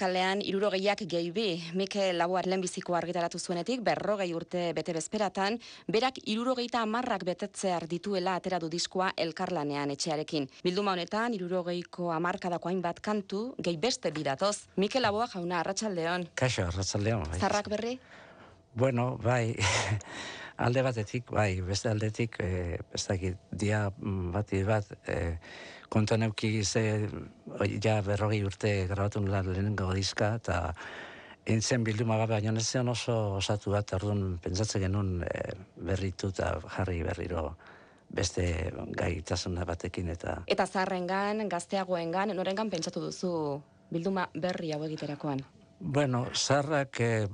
kalean 0.00 0.40
irurogeiak 0.40 1.02
gehi 1.10 1.30
bi, 1.34 1.46
Mikel 1.76 2.16
Laboar 2.18 2.46
lehenbiziko 2.48 2.94
argitaratu 2.96 3.38
zuenetik, 3.38 3.82
berrogei 3.84 4.30
urte 4.36 4.62
bete 4.76 4.94
bezperatan, 4.96 5.58
berak 5.92 6.22
irurogeita 6.32 6.80
amarrak 6.86 7.26
betetzear 7.28 7.84
dituela 7.90 8.38
atera 8.40 8.60
du 8.62 8.70
diskoa 8.72 9.10
elkarlanean 9.20 9.92
etxearekin. 9.92 10.48
Bilduma 10.64 10.94
honetan, 10.96 11.36
irurogeiko 11.36 12.08
amarkadako 12.16 12.70
hainbat 12.72 13.02
kantu, 13.04 13.42
gehi 13.60 13.76
beste 13.82 14.12
bidatoz. 14.16 14.54
Mikel 14.80 15.04
Laboa 15.04 15.28
jauna, 15.34 15.60
arratsaldeon. 15.60 16.30
Kaixo, 16.34 16.64
arratsaldeon. 16.70 17.26
Bai. 17.34 17.40
Zarrak 17.40 17.68
berri? 17.72 17.98
Bueno, 18.80 19.10
bai, 19.20 19.56
alde 20.64 20.86
batetik, 20.86 21.28
bai, 21.34 21.50
beste 21.66 21.92
aldetik, 21.92 22.40
e, 22.40 22.78
ez 22.96 23.34
dia 23.52 23.88
bati 23.98 24.64
bat, 24.64 24.96
e, 25.08 25.36
kontuan 25.90 26.22
euki 26.28 26.64
ze, 26.64 27.08
ja 27.82 28.00
berrogi 28.06 28.44
urte 28.46 28.86
grabatu 28.88 29.20
nula 29.20 29.42
lehenengo 29.42 29.90
diska, 29.94 30.36
eta 30.38 30.60
entzen 31.50 31.84
bilduma 31.84 32.16
gabe, 32.20 32.38
baina 32.38 32.54
ez 32.56 32.76
oso 32.76 33.16
osatu 33.40 33.74
bat, 33.74 33.92
orduan 33.98 34.38
pentsatzen 34.42 34.86
genuen 34.86 35.22
e, 35.26 35.52
berritu 35.76 36.28
eta 36.28 36.54
jarri 36.76 37.02
berriro 37.02 37.54
beste 38.10 38.44
gaitasuna 38.98 39.64
batekin 39.64 40.08
eta... 40.08 40.42
Eta 40.46 40.66
zarrengan, 40.66 41.48
gazteagoengan, 41.48 42.34
norengan 42.34 42.70
pentsatu 42.70 43.00
duzu 43.06 43.32
bilduma 43.90 44.28
berri 44.34 44.72
hau 44.72 44.82
egiterakoan? 44.86 45.42
Bueno, 45.80 46.26
zarrak 46.34 47.00
eh, 47.00 47.26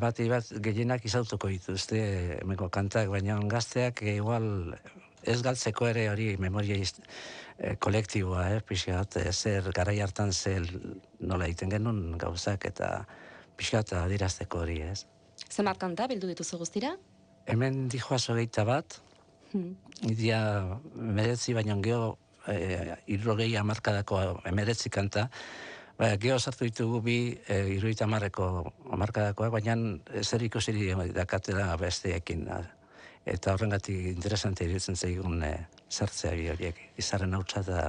bati 0.00 0.26
bat 0.28 0.50
gehienak 0.60 1.06
izautuko 1.08 1.48
dituzte 1.48 2.00
emeko 2.42 2.68
kantak, 2.68 3.08
baina 3.08 3.38
gazteak 3.48 4.02
igual 4.12 4.74
ez 5.26 5.40
galtzeko 5.42 5.88
ere 5.88 6.08
hori 6.10 6.34
memoria 6.40 6.76
eh, 6.78 7.76
kolektiboa, 7.78 8.48
eh, 8.54 8.60
pixat, 8.66 9.18
eh, 9.20 9.32
zer 9.32 9.70
garai 9.74 10.00
hartan 10.00 10.32
zel 10.32 10.68
nola 11.20 11.46
egiten 11.46 11.70
genuen 11.70 12.18
gauzak 12.18 12.66
eta 12.70 13.06
pixat 13.56 13.92
adirazteko 13.98 14.64
hori, 14.64 14.80
ez. 14.82 15.04
Zemat 15.50 15.78
kanta 15.78 16.08
bildu 16.10 16.30
dituzu 16.30 16.58
guztira? 16.58 16.94
Hemen 17.46 17.88
dihoa 17.92 18.18
zogeita 18.18 18.64
bat, 18.64 18.98
hmm. 19.52 19.74
idia 20.10 20.40
meretzi 20.94 21.54
baino 21.54 21.76
geho 21.82 22.16
eh, 22.48 22.96
irrogei 23.06 23.54
amarkadako 23.60 24.24
emeretzi 24.50 24.90
kanta, 24.90 25.28
Ba, 25.94 26.16
geho 26.18 26.40
sartu 26.42 26.66
ditugu 26.66 26.98
bi 27.06 27.16
e, 27.46 27.56
iruita 27.76 28.08
marreko 28.10 28.46
amarkadakoak, 28.96 29.52
baina 29.54 29.76
zer 30.26 30.42
ikusiri 30.42 30.88
dakatela 31.14 31.68
besteekin. 31.78 32.48
Eta 33.24 33.54
horrengatik 33.54 34.10
interesante 34.10 34.66
iruditzen 34.66 34.96
zeigun 34.96 35.42
e, 35.42 35.54
sartzea 35.88 36.34
bi 36.36 36.50
horiek. 36.52 36.80
Izarren 37.00 37.34
hautsa 37.34 37.62
da 37.64 37.80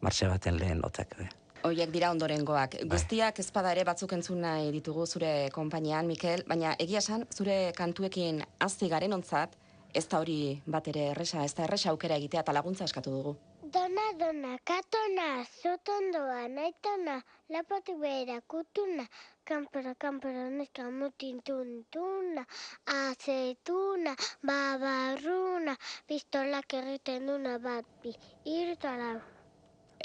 martxe 0.00 0.28
baten 0.30 0.58
lehen 0.60 0.84
otak. 0.86 1.16
E. 1.18 1.28
Oiek 1.66 1.90
dira 1.92 2.10
ondorengoak. 2.14 2.78
Bai. 2.78 2.88
Guztiak 2.94 3.40
ezpada 3.42 3.72
ere 3.74 3.84
batzuk 3.84 4.14
entzun 4.16 4.40
nahi 4.40 4.70
ditugu 4.72 5.06
zure 5.06 5.32
konpainian, 5.52 6.06
Mikel, 6.08 6.44
baina 6.48 6.76
egia 6.78 7.02
esan, 7.02 7.26
zure 7.34 7.72
kantuekin 7.76 8.40
azti 8.64 8.88
garen 8.88 9.12
ontzat, 9.18 9.58
ez 9.92 10.06
da 10.08 10.20
hori 10.22 10.38
bat 10.66 10.88
ere 10.88 11.10
erresa, 11.12 11.44
ez 11.44 11.52
da 11.58 11.66
erresa 11.66 11.90
aukera 11.90 12.16
egitea 12.22 12.44
eta 12.46 12.54
laguntza 12.56 12.86
eskatu 12.86 13.12
dugu. 13.16 13.34
Dona, 13.74 14.06
dona, 14.18 14.56
katona, 14.66 15.44
zotondoa, 15.62 16.46
naitona, 16.50 17.20
lapatik 17.54 18.00
behera, 18.00 18.40
kutuna, 18.50 19.04
kampera, 19.50 19.94
kampera, 19.98 20.48
neska, 20.48 20.90
mutin, 20.90 21.40
tuntuna, 21.42 22.44
azetuna, 22.86 24.14
babarruna, 24.46 25.74
pistolak 26.06 26.78
erriten 26.82 27.26
duna 27.26 27.58
bat, 27.58 27.88
bi, 28.04 28.14
irtara. 28.58 29.16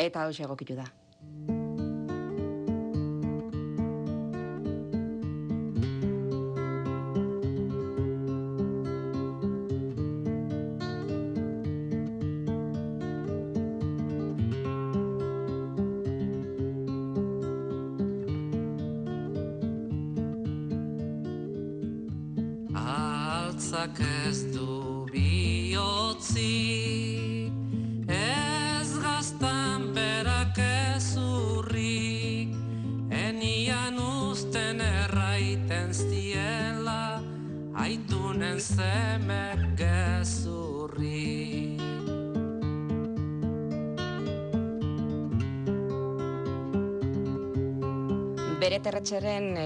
Eta 0.07 0.25
hau 0.25 0.33
egokitu 0.47 0.81
da. 0.81 0.89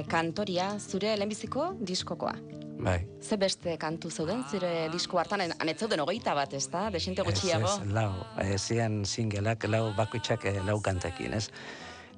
Kantoria 0.09 0.71
zure 0.79 1.13
lehenbiziko 1.17 1.73
diskokoa. 1.79 2.33
Bai. 2.79 2.99
Ze 3.21 3.37
beste 3.37 3.75
kantu 3.77 4.09
zeuden 4.09 4.43
zure 4.47 4.87
disko 4.91 5.19
hartan, 5.19 5.41
zeuden 5.75 5.99
hogeita 5.99 6.33
bat, 6.35 6.53
ez 6.53 6.69
da? 6.71 6.89
Desinte 6.89 7.23
gutxiago? 7.27 7.67
Ez, 7.67 7.81
ez, 7.83 7.93
lau. 7.93 8.11
E, 8.39 8.57
zian 8.57 9.03
singelak, 9.05 9.67
lau 9.67 9.91
bakoitzak 9.97 10.45
e, 10.45 10.53
lau 10.63 10.79
kantekin, 10.81 11.33
ez? 11.33 11.49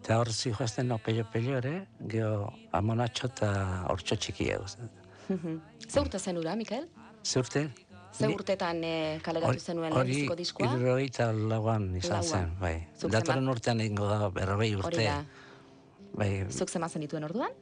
Eta 0.02 0.18
hor 0.18 0.32
zi 0.34 0.52
joazten 0.54 0.88
no 0.90 0.98
pello-pello 1.02 1.58
ere, 1.58 1.74
geho 2.10 2.52
amonatxo 2.78 3.30
eta 3.34 3.52
hortxo 3.90 4.18
txiki 4.18 4.52
edo. 4.54 4.70
Ze 5.88 6.00
urte 6.02 6.20
zen 6.20 6.38
ura, 6.38 6.56
Mikel? 6.56 6.88
Ze 7.24 7.40
urte? 7.42 7.68
Ze 8.14 8.28
urtetan 8.28 8.84
e, 8.84 8.96
kaleratu 9.24 9.60
zenuen 9.60 9.94
lehenbiziko 9.94 10.36
diskoa? 10.36 10.72
Hori 10.74 10.84
irrogeita 10.84 11.32
lauan 11.34 11.90
izan 11.98 12.24
zen, 12.24 12.58
bai. 12.62 12.76
Datoren 13.02 13.50
urtean 13.50 13.82
egingo 13.82 14.10
da, 14.10 14.30
berrobei 14.36 14.74
urte. 14.76 14.94
Hori 14.94 15.08
da. 15.10 15.22
Bai. 16.12 16.32
Zuk 16.52 16.70
zemazen 16.70 17.06
dituen 17.06 17.24
orduan? 17.24 17.54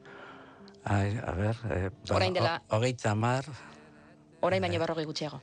Ai, 0.84 1.18
a 1.18 1.34
ber, 1.36 1.58
eh, 1.76 1.90
ba, 2.08 2.16
orain 2.16 2.34
dela... 2.34 2.62
Hogeita 2.70 3.16
mar... 3.16 3.46
Orain 4.42 4.62
baino 4.64 4.80
berrogei 4.80 5.06
gutxiago. 5.06 5.42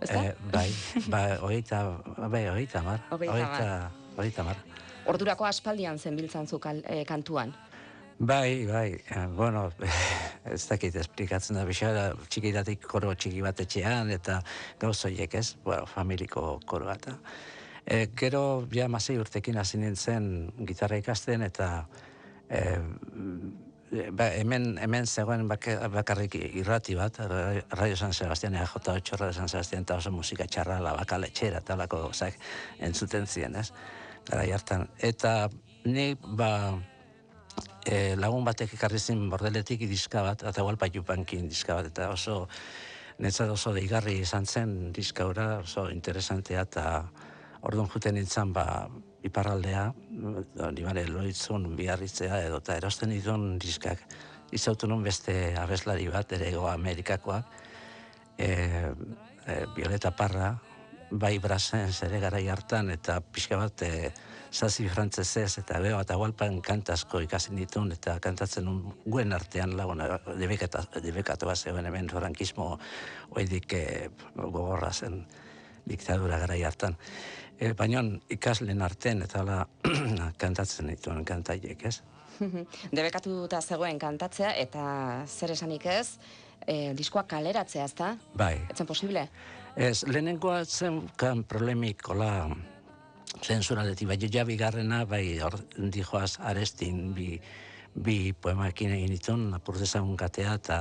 Eh, 0.00 0.34
bai, 0.52 0.68
ba, 1.10 1.22
hogeita, 1.42 1.82
bai, 2.28 2.46
hogeita 2.48 2.82
mar. 2.82 3.02
Hogeita 4.16 4.44
mar. 4.44 4.56
Ordurako 5.08 5.44
aspaldian 5.48 5.98
zen 5.98 6.16
biltzan 6.16 6.46
zu 6.46 6.60
eh, 6.84 7.04
kantuan. 7.04 7.54
Bai, 8.18 8.66
bai, 8.66 9.02
eh, 9.10 9.26
bueno, 9.36 9.72
ez 10.44 10.66
dakit 10.68 10.94
esplikatzen 10.96 11.56
da, 11.58 11.64
bisa, 11.66 12.12
txikidatik 12.28 12.86
koro 12.86 13.14
txiki 13.14 13.42
bat 13.42 13.60
etxean, 13.60 14.10
eta 14.14 14.40
gauzoiek 14.78 15.34
ez, 15.34 15.56
bueno, 15.64 15.86
familiko 15.86 16.60
koro 16.66 16.86
bat. 16.86 17.08
E, 17.82 18.06
gero, 18.14 18.68
ja, 18.70 18.86
masei 18.88 19.18
urtekin 19.18 19.58
hasi 19.58 19.80
nintzen 19.82 20.52
gitarra 20.68 21.00
ikasten, 21.02 21.42
eta 21.42 21.88
e, 22.46 22.62
ba, 24.12 24.28
hemen, 24.32 24.78
hemen 24.80 25.06
zegoen 25.06 25.48
bakarrik 25.48 26.36
irrati 26.40 26.94
bat, 26.96 27.18
Radio 27.76 27.96
San 27.96 28.14
Sebastian, 28.16 28.56
jota 28.74 28.96
otxorra 28.96 29.32
San 29.32 29.48
Sebastian, 29.48 29.84
eta 29.84 29.98
oso 30.00 30.12
musika 30.14 30.46
txarra, 30.46 30.78
la 30.80 30.94
bakale 30.96 31.28
txera, 31.30 31.60
eta 31.60 31.76
lako 31.76 32.08
zak, 32.12 32.38
entzuten 32.80 33.26
ziren, 33.26 33.58
ez? 33.60 33.68
Gara 34.28 34.46
hartan. 34.54 34.86
Eta 34.98 35.50
ni, 35.84 36.12
ba, 36.38 36.52
e, 37.84 38.14
lagun 38.16 38.44
batek 38.48 38.74
ekarri 38.78 39.00
zin 39.00 39.28
bordeletik 39.30 39.84
diska 39.90 40.24
bat, 40.24 40.46
eta 40.48 40.64
igual 40.64 40.80
paiupankin 40.80 41.48
diska 41.50 41.80
bat, 41.80 41.92
eta 41.92 42.08
oso, 42.14 42.46
netzat 43.22 43.50
oso 43.52 43.74
deigarri 43.76 44.20
izan 44.22 44.46
zen 44.46 44.92
diska 44.92 45.28
oso 45.28 45.88
interesantea, 45.90 46.64
eta 46.64 46.86
orduan 47.62 47.90
juten 47.92 48.16
nintzen, 48.16 48.52
ba, 48.56 48.88
iparraldea, 49.26 49.86
nibare 50.74 51.06
loitzun 51.08 51.70
biarritzea 51.78 52.42
edo 52.46 52.58
eta 52.62 52.76
erosten 52.80 53.14
ditun 53.14 53.56
diskak. 53.62 54.02
Izautu 54.52 54.88
nun 54.90 55.02
beste 55.04 55.54
abeslari 55.56 56.08
bat, 56.12 56.32
ere 56.36 56.50
ego 56.50 56.66
Amerikakoak, 56.68 57.54
e, 58.36 58.50
e, 59.46 59.56
Violeta 59.76 60.12
Parra, 60.16 60.52
bai 61.12 61.38
brazen 61.38 61.92
zere 61.92 62.20
garai 62.20 62.46
hartan, 62.48 62.90
eta 62.90 63.20
pixka 63.20 63.56
bat 63.60 63.84
e, 63.86 64.10
zazi 64.52 64.88
frantzesez, 64.88 65.58
eta 65.62 65.80
beho, 65.80 66.00
eta 66.04 66.18
gualpan 66.20 66.58
kantazko 66.64 67.22
ikasin 67.24 67.56
ditun, 67.56 67.92
eta 67.96 68.18
kantatzen 68.20 68.68
un 68.68 68.82
guen 69.06 69.32
artean 69.32 69.76
laguna, 69.78 70.18
debekatu 70.36 71.48
bat 71.48 71.56
zegoen 71.56 71.88
hemen 71.88 72.10
frankismo 72.12 72.74
oidik 73.38 73.72
e, 73.78 73.86
gogorra 74.36 74.92
zen 74.92 75.22
diktadura 75.88 76.38
garai 76.42 76.62
hartan. 76.66 76.96
E, 77.58 77.72
Baina 77.78 78.02
ikaslen 78.32 78.82
arten 78.82 79.22
eta 79.26 79.44
la 79.46 79.60
kantatzen 80.42 80.90
dituen 80.92 81.24
kantaiek, 81.24 81.84
ez? 81.86 82.00
Debekatu 82.96 83.44
eta 83.46 83.60
zegoen 83.62 83.98
kantatzea 84.02 84.54
eta 84.62 84.84
zer 85.26 85.54
esanik 85.54 85.86
ez, 85.86 86.18
e, 86.66 86.92
diskoa 86.98 87.24
kaleratzea, 87.28 87.86
ezta? 87.88 88.14
Bai. 88.38 88.54
Etzen 88.70 88.88
posible? 88.88 89.26
Ez, 89.76 90.02
lehenengoa 90.08 90.64
zen 90.64 91.00
kan 91.16 91.44
problemik, 91.48 92.04
hola, 92.12 92.50
zensura 93.40 93.84
deti, 93.88 94.06
bai, 94.06 94.18
ja 94.20 94.44
bigarrena, 94.44 95.04
bai, 95.08 95.38
hor, 95.40 95.56
dijoaz, 95.76 96.36
arestin, 96.40 97.12
bi, 97.16 97.36
bi 97.94 98.32
poemaekin 98.32 98.92
egin 98.98 99.14
ditun, 99.16 99.46
apurtezagun 99.56 100.16
katea 100.16 100.54
eta 100.60 100.78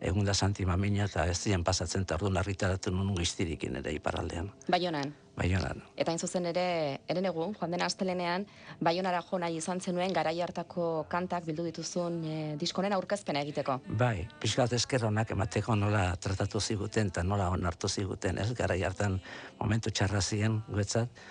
egun 0.00 0.24
da 0.24 0.34
santi 0.34 0.64
mamina 0.66 1.06
eta 1.08 1.24
ez 1.26 1.38
ziren 1.38 1.64
pasatzen 1.64 2.04
eta 2.04 2.14
orduan 2.18 2.36
argitaratu 2.38 2.92
nun 2.94 3.14
giztirikin 3.16 3.80
ere 3.80 3.92
iparaldean. 3.96 4.50
Baionan. 4.70 5.14
Baionan. 5.38 5.82
Eta 5.96 6.10
hain 6.10 6.18
zuzen 6.18 6.46
ere, 6.50 6.64
eren 7.10 7.26
egun, 7.30 7.54
joan 7.58 7.74
den 7.74 7.82
astelenean, 7.82 8.46
Baionara 8.82 9.20
jo 9.22 9.38
nahi 9.38 9.58
izan 9.58 9.80
zenuen 9.80 10.12
garai 10.14 10.40
hartako 10.42 11.06
kantak 11.10 11.46
bildu 11.46 11.66
dituzun 11.68 12.20
e, 12.24 12.38
diskonen 12.58 12.94
aurkezpena 12.96 13.42
egiteko. 13.46 13.78
Bai, 14.00 14.26
pixkat 14.42 14.74
esker 14.78 15.06
honak 15.06 15.30
emateko 15.34 15.76
nola 15.78 16.08
tratatu 16.16 16.60
ziguten 16.60 17.12
eta 17.14 17.22
nola 17.22 17.50
onartu 17.54 17.88
ziguten, 17.88 18.38
ez? 18.38 18.52
Garai 18.58 18.82
hartan 18.82 19.20
momentu 19.60 19.90
txarra 19.90 20.22
ziren 20.22 20.62
guetzat, 20.68 21.22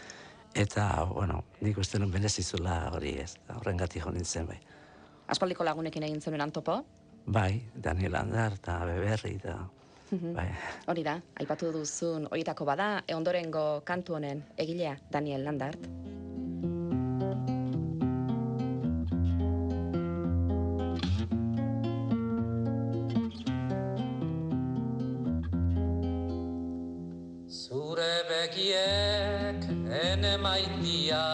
eta, 0.55 0.87
bueno, 1.11 1.43
nik 1.61 1.77
uste 1.77 1.99
nuen 1.99 2.11
benezizula 2.11 2.79
hori 2.95 3.17
ez, 3.23 3.33
horrengatik 3.55 4.03
jo 4.03 4.11
nintzen 4.15 4.47
bai. 4.47 4.59
Aspaldiko 5.27 5.67
lagunekin 5.67 6.07
egin 6.07 6.21
zenuen 6.23 6.47
antopo, 6.47 6.79
Bai, 7.27 7.59
Daniel 7.75 8.15
Andar 8.15 8.53
eta 8.55 8.85
Beberri 8.87 9.33
eta 9.35 9.57
bai. 10.31 10.47
hori 10.87 11.03
da, 11.03 11.17
aipatu 11.35 11.73
duzun 11.75 12.27
horietako 12.31 12.63
bada, 12.63 13.03
e 13.03 13.13
ondorengo 13.13 13.81
kantu 13.83 14.15
honen 14.15 14.43
egilea 14.55 14.95
Daniel 15.11 15.43
Landart. 15.43 15.83
Zure 27.51 28.13
begiek 28.31 29.67
ene 29.99 30.37
maitia, 30.39 31.25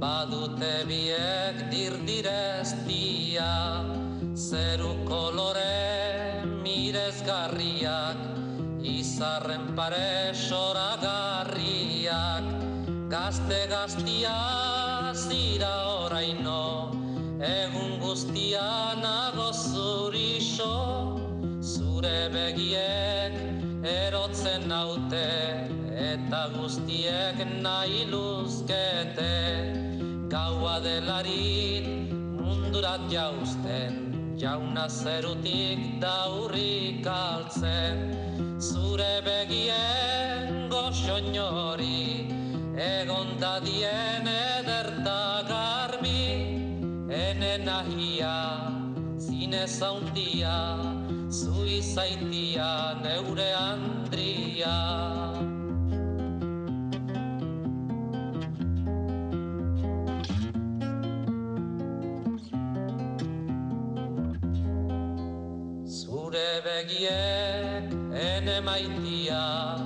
badute 0.00 0.72
biek 0.88 1.68
dirdireztia, 1.68 3.52
zeru 4.54 4.92
kolore 5.08 6.46
mirezgarriak, 6.62 8.18
izarren 8.86 9.64
pare 9.78 10.30
soragarriak, 10.46 12.44
gazte 13.14 13.60
gaztia 13.72 14.36
zira 15.22 15.72
oraino, 16.04 16.66
egun 17.48 17.98
guztia 18.04 18.68
nago 19.02 19.48
zurixo, 19.50 20.76
zure 21.72 22.20
begiek 22.36 23.34
erotzen 23.96 24.68
naute 24.70 25.26
eta 26.12 26.42
guztiek 26.54 27.36
nahi 27.66 28.00
luzkete. 28.14 29.34
Gaua 30.30 30.76
delarit 30.86 31.86
mundurat 32.38 33.02
jauzten 33.10 34.03
jauna 34.36 34.88
zerutik 34.88 36.00
daurrik 36.00 37.06
altzen 37.06 37.98
zure 38.58 39.22
begien 39.26 40.68
goxoinori 40.70 42.26
egon 42.86 43.36
dadien 43.40 44.26
ederta 44.34 45.20
garbi 45.52 46.24
ene 47.24 47.54
nahia 47.68 48.36
zine 49.18 49.66
zaundia 49.66 50.58
zu 51.30 51.64
neure 53.02 53.50
andria. 53.54 55.33
Begiek 66.84 67.88
ene 68.12 68.60
maitia, 68.60 69.80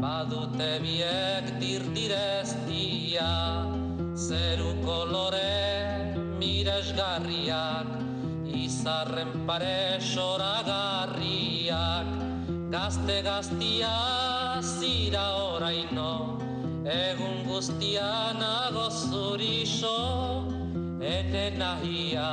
badute 0.00 0.80
biek 0.80 1.44
dirdireztia, 1.60 3.68
zeru 4.16 4.72
kolore 4.80 6.08
miresgarriak, 6.40 7.84
izarren 8.48 9.44
pare 9.44 10.00
soragarriak, 10.00 12.08
gazte 12.72 13.20
gaztia 13.28 13.92
zira 14.64 15.52
oraino, 15.52 16.40
egun 16.88 17.44
guztia 17.44 18.32
nago 18.40 18.88
zurixo, 18.88 20.00
ene 21.04 21.52
nahia, 21.60 22.32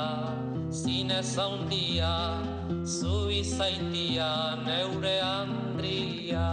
zine 0.71 1.19
zaundia, 1.19 2.54
zu 2.85 3.31
izaitia 3.33 4.55
neure 4.61 5.15
andria. 5.25 6.45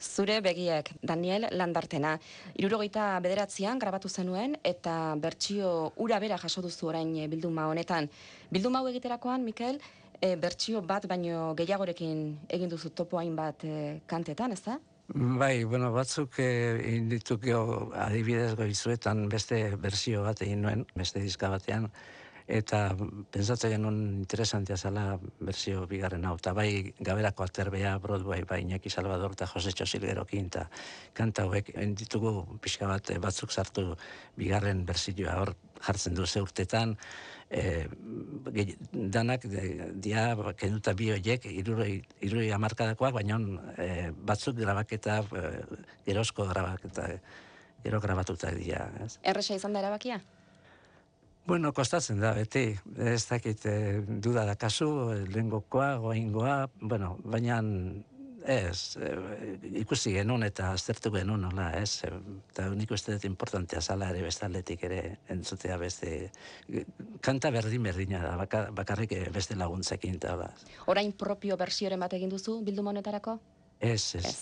Zure 0.00 0.38
begiek, 0.40 0.88
Daniel 1.04 1.44
Landartena. 1.52 2.14
Irurogeita 2.56 3.10
bederatzean 3.20 3.78
grabatu 3.78 4.08
zenuen 4.08 4.56
eta 4.64 5.14
bertsio 5.20 5.92
ura 6.00 6.18
bera 6.24 6.40
jaso 6.40 6.64
duzu 6.64 6.88
orain 6.88 7.12
eh, 7.20 7.28
bilduma 7.28 7.68
honetan. 7.68 8.08
Bilduma 8.50 8.80
hau 8.80 8.88
egiterakoan, 8.88 9.44
Mikel, 9.44 9.80
e, 10.20 10.36
bertsio 10.40 10.80
bat 10.80 11.04
baino 11.06 11.52
gehiagorekin 11.58 12.26
egin 12.48 12.72
duzu 12.72 12.94
topo 12.96 13.20
hainbat 13.20 13.64
e, 13.64 13.76
kantetan, 14.08 14.56
ez 14.56 14.62
da? 14.64 14.78
Bai, 15.14 15.64
bueno, 15.64 15.92
batzuk 15.94 16.40
eh, 16.42 16.80
indituk 16.96 17.44
jo 17.46 17.90
adibidez 17.94 18.54
goizuetan 18.58 19.28
beste 19.28 19.60
bersio 19.78 20.24
bat 20.24 20.40
egin 20.42 20.64
nuen, 20.64 20.86
beste 20.96 21.20
diska 21.22 21.52
batean, 21.52 21.90
eta 22.46 22.80
pentsatzen 23.34 23.72
genuen 23.74 23.98
interesantia 24.22 24.76
zela 24.76 25.18
bersio 25.40 25.86
bigarren 25.90 26.24
hau, 26.24 26.36
eta 26.38 26.52
bai 26.54 26.94
gaberako 26.98 27.44
aterbea 27.44 27.96
Broadway, 27.98 28.44
bai 28.44 28.62
Iñaki 28.62 28.90
Salvador 28.90 29.34
eta 29.34 29.48
Jose 29.50 29.72
Txosilgerokin, 29.72 30.46
eta 30.52 30.68
kanta 31.14 31.42
hauek 31.42 31.72
ditugu 31.98 32.58
pixka 32.62 32.86
bat 32.86 33.10
eh, 33.10 33.18
batzuk 33.18 33.50
sartu 33.50 33.96
bigarren 34.36 34.84
bersioa 34.86 35.40
hor 35.40 35.56
jartzen 35.82 36.14
du 36.14 36.26
ze 36.26 36.40
urtetan, 36.40 36.96
e, 37.50 37.86
danak 38.92 39.46
dia 39.94 40.36
kenuta 40.56 40.94
bi 40.94 41.10
horiek 41.12 41.44
iruroi, 41.50 42.02
iruroi 42.20 42.50
amarkadakoak, 42.52 43.14
baina 43.14 43.38
e, 43.76 44.10
batzuk 44.16 44.56
grabaketa, 44.56 45.20
e, 45.34 45.44
gerozko 46.06 46.46
grabaketa, 46.46 47.10
gero 47.84 48.00
grabatuta 48.00 48.50
dira. 48.54 48.88
Ez? 49.04 49.18
Erresa 49.22 49.54
izan 49.54 49.76
da 49.76 49.84
erabakia? 49.84 50.20
Bueno, 51.46 51.72
kostatzen 51.72 52.18
da, 52.18 52.32
beti, 52.34 52.72
ez 52.98 53.22
dakit 53.28 53.66
eh, 53.70 54.02
duda 54.06 54.42
da 54.48 54.56
kasu, 54.58 54.88
lehengokoa, 55.30 55.94
goaingoa, 56.02 56.56
bueno, 56.80 57.12
baina 57.22 57.60
ez, 58.46 58.96
eh, 59.02 59.58
ikusi 59.80 60.12
genuen 60.14 60.42
eta 60.46 60.70
aztertu 60.74 61.10
genuen, 61.14 61.42
nola, 61.46 61.68
ez, 61.78 62.04
eh, 62.04 62.12
eta 62.50 62.68
nik 62.74 62.90
uste 62.94 63.14
dut 63.14 63.24
importantea 63.28 63.80
zala 63.80 64.10
ere 64.10 64.22
bestaldetik 64.22 64.82
ere 64.88 65.00
entzutea 65.32 65.76
beste, 65.78 66.30
kanta 67.20 67.50
berdin 67.50 67.82
berdina 67.82 68.22
da, 68.22 68.34
baka, 68.36 68.66
bakarrik 68.74 69.12
eh, 69.12 69.24
beste 69.34 69.56
laguntzekin, 69.58 70.18
eta 70.20 70.34
hola. 70.34 70.50
Orain 70.86 71.12
propio 71.12 71.56
bersioren 71.56 72.00
bat 72.00 72.12
egin 72.18 72.30
duzu 72.30 72.60
bilduma 72.64 72.90
honetarako? 72.94 73.38
Ez, 73.80 74.14
ez, 74.14 74.24
Ez. 74.26 74.36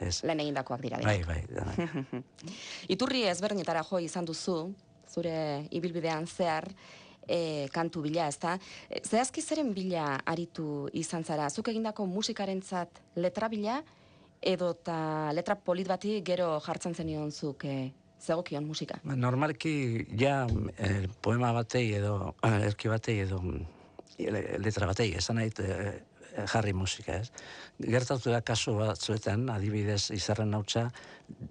ez, 0.00 0.24
Lehen 0.24 0.40
egindakoak 0.40 0.80
dira. 0.82 0.98
bai, 1.02 1.18
denak. 1.20 1.28
bai, 1.28 1.42
danak. 1.48 2.24
Iturri 2.94 3.24
ezberdinetara 3.28 3.84
jo 3.88 4.00
izan 4.02 4.24
duzu, 4.24 4.72
zure 5.08 5.66
ibilbidean 5.70 6.26
zehar, 6.26 6.68
e, 7.28 7.68
kantu 7.72 8.02
bila, 8.02 8.26
ezta? 8.28 8.58
E, 8.90 9.00
Zehazki 9.06 9.42
zeren 9.42 9.72
bila 9.74 10.20
aritu 10.26 10.88
izan 10.92 11.24
zara? 11.24 11.48
Zuk 11.50 11.68
egindako 11.68 12.06
musikarentzat 12.06 13.00
letra 13.16 13.48
bila, 13.48 13.82
edo 14.42 14.70
eta 14.74 15.30
letra 15.32 15.54
polit 15.54 15.86
bati 15.88 16.20
gero 16.26 16.58
jartzen 16.60 16.94
zenion 16.94 17.30
zuk 17.30 17.64
e, 17.64 17.92
zegokion 18.22 18.64
musika? 18.66 18.98
Ba, 19.04 19.14
Normalki, 19.16 20.06
ja, 20.18 20.46
eh, 20.78 21.06
poema 21.20 21.52
batei 21.52 21.92
edo, 21.94 22.34
eh, 22.42 22.66
erki 22.68 22.88
batei 22.88 23.20
edo 23.20 23.40
le- 24.18 24.58
letra 24.58 24.86
batei, 24.86 25.12
esan 25.18 25.36
nahi 25.36 25.50
eh, 25.58 25.92
jarri 26.52 26.72
musika, 26.72 27.18
ez? 27.20 27.30
Gertatu 27.82 28.32
da 28.32 28.40
kasu 28.46 28.74
batzuetan, 28.78 29.48
adibidez, 29.52 30.10
izarren 30.14 30.52
nautza, 30.54 30.88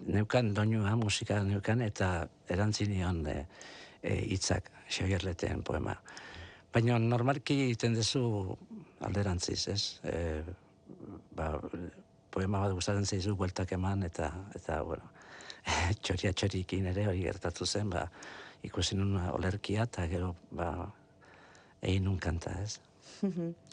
neukan 0.08 0.54
doinua 0.58 0.96
musika 1.00 1.42
neukan, 1.44 1.82
eta 1.86 2.12
erantzinion 2.50 3.26
eh, 3.28 3.46
eh, 4.02 4.20
hitzak 4.34 4.72
xegerleten 4.90 5.64
poema. 5.64 5.96
Baina 6.72 6.98
normalki 7.00 7.58
egiten 7.66 7.96
duzu 7.98 8.24
alderantziz, 9.04 9.62
ez? 9.68 9.82
E, 10.08 10.20
ba, 11.36 11.50
poema 12.32 12.62
bat 12.64 12.76
gustatzen 12.78 13.06
zaizu 13.06 13.36
bueltak 13.36 13.74
eman, 13.76 14.06
eta, 14.08 14.30
eta 14.56 14.80
bueno, 14.88 15.10
txoria 16.04 16.32
txorikin 16.32 16.88
ere 16.94 17.10
hori 17.12 17.26
gertatu 17.26 17.68
zen, 17.68 17.92
ba, 17.92 18.06
ikusi 18.64 18.96
nun 18.96 19.18
olerkia 19.34 19.88
eta 19.90 20.08
gero 20.08 20.32
ba, 20.56 20.72
egin 21.82 22.08
nun 22.08 22.20
kanta, 22.22 22.56
ez? 22.64 22.78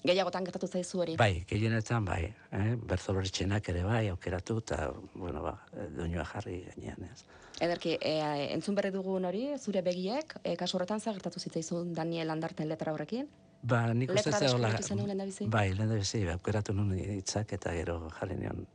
Gehiagotan 0.04 0.44
gertatu 0.44 0.68
zaizu 0.68 1.02
hori. 1.02 1.16
Bai, 1.16 1.44
gehienetan 1.48 2.04
bai, 2.04 2.20
eh? 2.52 2.76
bertzoloritxenak 2.90 3.68
ere 3.72 3.82
bai, 3.86 4.08
aukeratu, 4.12 4.58
eta, 4.64 4.92
bueno, 5.14 5.42
ba, 5.42 5.56
doinua 5.96 6.24
jarri 6.28 6.62
gainean, 6.68 7.08
ez. 7.10 7.24
Ederki, 7.64 7.96
e, 7.98 8.14
entzun 8.54 8.76
berri 8.78 8.92
dugun 8.94 9.24
hori, 9.26 9.48
zure 9.58 9.82
begiek, 9.82 10.36
e, 10.44 10.54
kasu 10.56 10.78
horretan 10.78 11.00
zer 11.00 11.16
gertatu 11.18 11.40
zitzaizun 11.40 11.92
Daniel 11.96 12.30
Andarten 12.30 12.68
letra 12.70 12.92
horrekin? 12.94 13.26
Ba, 13.62 13.80
nik 13.90 14.12
uste 14.14 14.30
zenuen 14.30 15.08
lehendabizi? 15.08 15.48
Bai, 15.50 15.72
lehen 15.74 15.90
da 15.90 15.96
bizi, 15.98 16.22
aukeratu 16.30 16.74
nun 16.76 16.92
hitzak 16.94 17.56
eta 17.56 17.72
gero 17.74 17.98
jarri 18.20 18.36
nion 18.38 18.66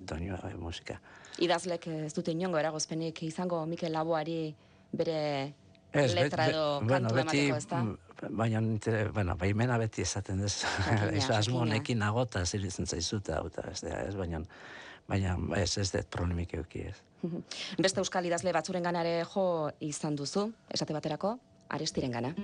doinua 0.00 0.40
bai, 0.42 0.56
musika. 0.58 0.98
Idazlek 1.38 1.86
ez 2.08 2.12
dute 2.16 2.34
inongo 2.34 2.58
eragozpenik 2.58 3.22
izango 3.22 3.62
Mikel 3.70 3.94
Laboari 3.94 4.54
bere 4.92 5.20
Ez, 5.92 6.14
letra 6.16 6.48
edo 6.48 6.80
bueno, 6.80 7.08
kantu 7.08 7.14
beti, 7.14 7.38
emateko, 7.46 7.56
ezta? 7.60 7.82
mm, 7.84 8.11
Baina, 8.30 8.60
bueno, 9.12 9.36
baimena 9.36 9.78
beti 9.78 10.02
esaten 10.02 10.38
dez. 10.44 10.64
Asmo 11.34 11.62
honekin 11.64 11.98
nago 11.98 12.22
eta 12.22 12.44
ziritzen 12.46 12.86
zaizuta, 12.86 13.40
eta 13.46 13.64
ez, 13.72 13.80
da, 13.82 13.98
ez, 14.06 14.14
baina, 14.16 14.42
baina 15.10 15.36
ez, 15.58 15.76
ez 15.78 15.90
dut 15.90 16.06
problemik 16.10 16.54
euki 16.54 16.86
ez. 16.92 16.96
Beste 17.78 18.02
euskal 18.02 18.26
idazle 18.26 18.54
batzuren 18.54 18.82
ganare 18.86 19.24
jo 19.34 19.44
izan 19.80 20.16
duzu, 20.18 20.48
esate 20.70 20.94
baterako, 20.94 21.36
arestiren 21.74 22.14
gana. 22.14 22.34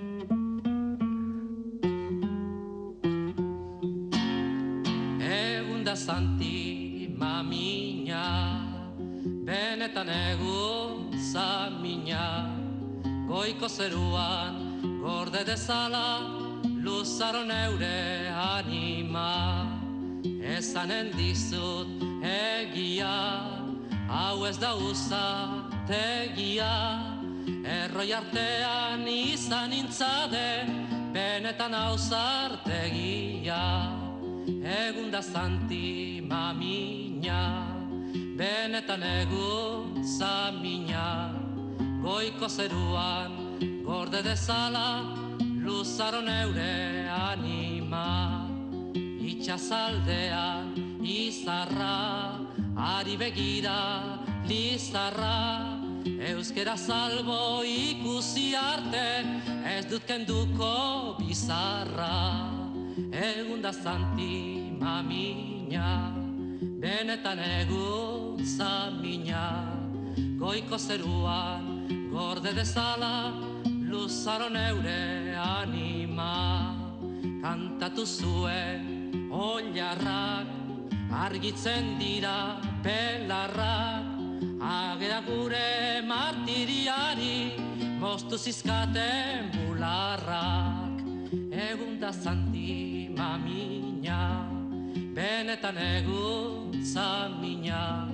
Egun 5.29 5.83
da 5.87 5.95
zanti 5.95 7.07
mamina 7.19 8.25
Benetan 9.49 10.09
egun 10.13 11.11
zamina 11.31 12.25
Goiko 13.29 13.69
zeruan 13.69 14.58
gorde 15.09 15.43
dezala 15.43 16.21
Luzaro 16.85 17.43
neure 17.45 18.29
anima. 18.29 19.31
Ezanen 20.57 21.11
dizut 21.17 21.87
egia 22.25 23.17
Hau 24.09 24.45
ez 24.49 24.57
da 24.59 24.73
uzategia 24.89 26.73
Erroi 27.77 28.11
artean 28.13 29.07
izan 29.07 29.73
intzaden 29.73 30.73
Benetan 31.13 31.73
hau 31.73 31.95
zartegia 31.97 33.63
Egun 34.59 35.09
da 35.11 35.21
zanti 35.21 36.21
mamina. 36.21 37.41
Benetan 38.39 39.03
egun 39.03 40.03
zamina. 40.03 41.33
Goiko 42.03 42.47
zeruan 42.49 43.38
gorde 43.89 44.21
dezala 44.21 45.17
Luzaro 45.65 46.21
neure 46.21 47.09
anima 47.09 48.45
Itxazaldean 49.31 50.77
izarra 51.01 52.37
Ari 52.77 53.17
begira 53.17 53.81
lizarra 54.45 55.39
Euskera 56.05 56.77
salbo 56.77 57.65
ikusi 57.65 58.53
arte 58.53 59.25
Ez 59.65 59.85
dut 59.89 60.05
kenduko 60.07 61.17
bizarra. 61.19 62.45
Egun 63.11 63.61
da 63.61 63.71
zanti 63.73 64.69
mamina 64.79 66.13
Benetan 66.79 67.39
egun 67.39 68.45
zamina. 68.45 69.43
Goiko 70.39 70.77
zeruan 70.77 71.69
gorde 72.11 72.53
dezala 72.53 73.33
Luzaro 73.89 74.49
neure 74.53 75.33
anima 75.33 76.77
Kantatu 77.41 78.05
zuen 78.05 79.29
oilarrak 79.33 80.45
Argitzen 81.09 81.97
dira 81.97 82.61
belarrak 82.85 84.05
Agera 84.61 85.23
gure 85.25 86.05
martiriari 86.05 87.57
Moztu 87.99 88.37
zizkaten 88.37 89.49
bularrak. 89.55 91.01
Egun 91.51 91.97
da 91.99 92.13
zanti 92.13 93.09
mamina 93.17 94.45
Benetan 95.17 95.81
egun 95.81 96.77
zamina. 96.85 98.05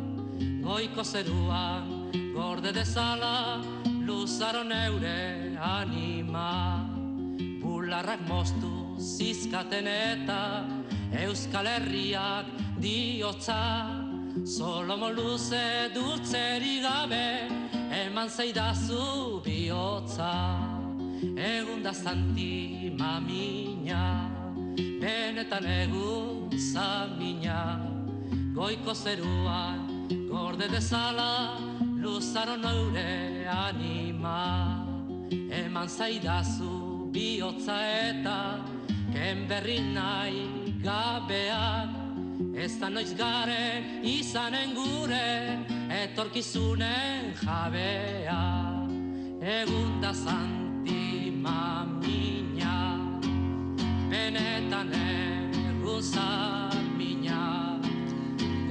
Goiko 0.63 1.03
zeruan 1.03 1.91
gorde 2.33 2.71
dezala 2.71 3.59
Luzaro 4.05 4.63
neure 4.63 5.57
anima. 5.57 6.85
Bularrak 7.61 8.21
moztu 8.29 8.93
zizkaten 9.01 9.87
eta 9.87 10.41
Euskal 11.25 11.65
Herriak 11.65 12.45
diotza. 12.77 13.89
Solomo 14.45 15.09
luze 15.09 15.89
dultzeri 15.95 16.81
gabe 16.83 17.49
Eman 17.89 18.29
zeidazu 18.29 19.41
bihotza. 19.41 20.33
Egun 21.35 21.81
da 21.81 21.93
zanti 21.93 22.91
mamina 22.99 24.29
Benetan 25.01 25.65
egun 25.65 26.51
zamina 26.59 27.79
Goiko 28.53 28.93
zeruan 28.93 29.87
gorde 30.29 30.67
dezala 30.67 31.74
Luzaro 32.05 32.55
neure 32.55 33.47
anima. 33.49 34.85
Eman 35.49 35.87
zaidazu 35.89 37.09
bihotza 37.11 37.77
eta 38.09 38.39
Ken 39.13 39.47
berri 39.49 39.79
nahi 39.95 40.43
gabeak. 40.85 41.89
Ez 42.53 42.73
da 42.79 42.89
noiz 42.89 43.13
garen 43.17 44.05
izanen 44.05 44.75
gure 44.77 45.65
Etorkizunen 46.03 47.33
jabea. 47.41 48.43
Egun 49.57 50.01
da 50.01 50.13
zanti 50.13 51.33
mamina 51.41 52.77
Benetan 54.11 54.93
egun 54.93 56.01
zeru 56.13 56.84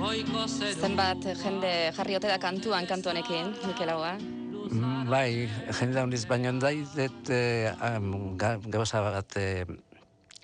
Zenbat 0.05 1.25
jende 1.41 1.71
jarri 1.97 2.17
ote 2.19 2.29
da 2.29 2.37
kantuan 2.37 2.85
kantu 2.85 3.09
honekin, 3.09 3.55
Mikel 3.65 3.89
Laboa? 3.89 4.13
Mm, 4.19 5.07
Bai, 5.09 5.49
jende 5.79 6.01
handiz, 6.03 6.27
baina 6.29 6.53
dai, 6.61 6.85
dut, 6.93 7.31
eh, 7.33 7.73
gauza 8.69 9.01
bat, 9.01 9.37
eh, 9.41 9.65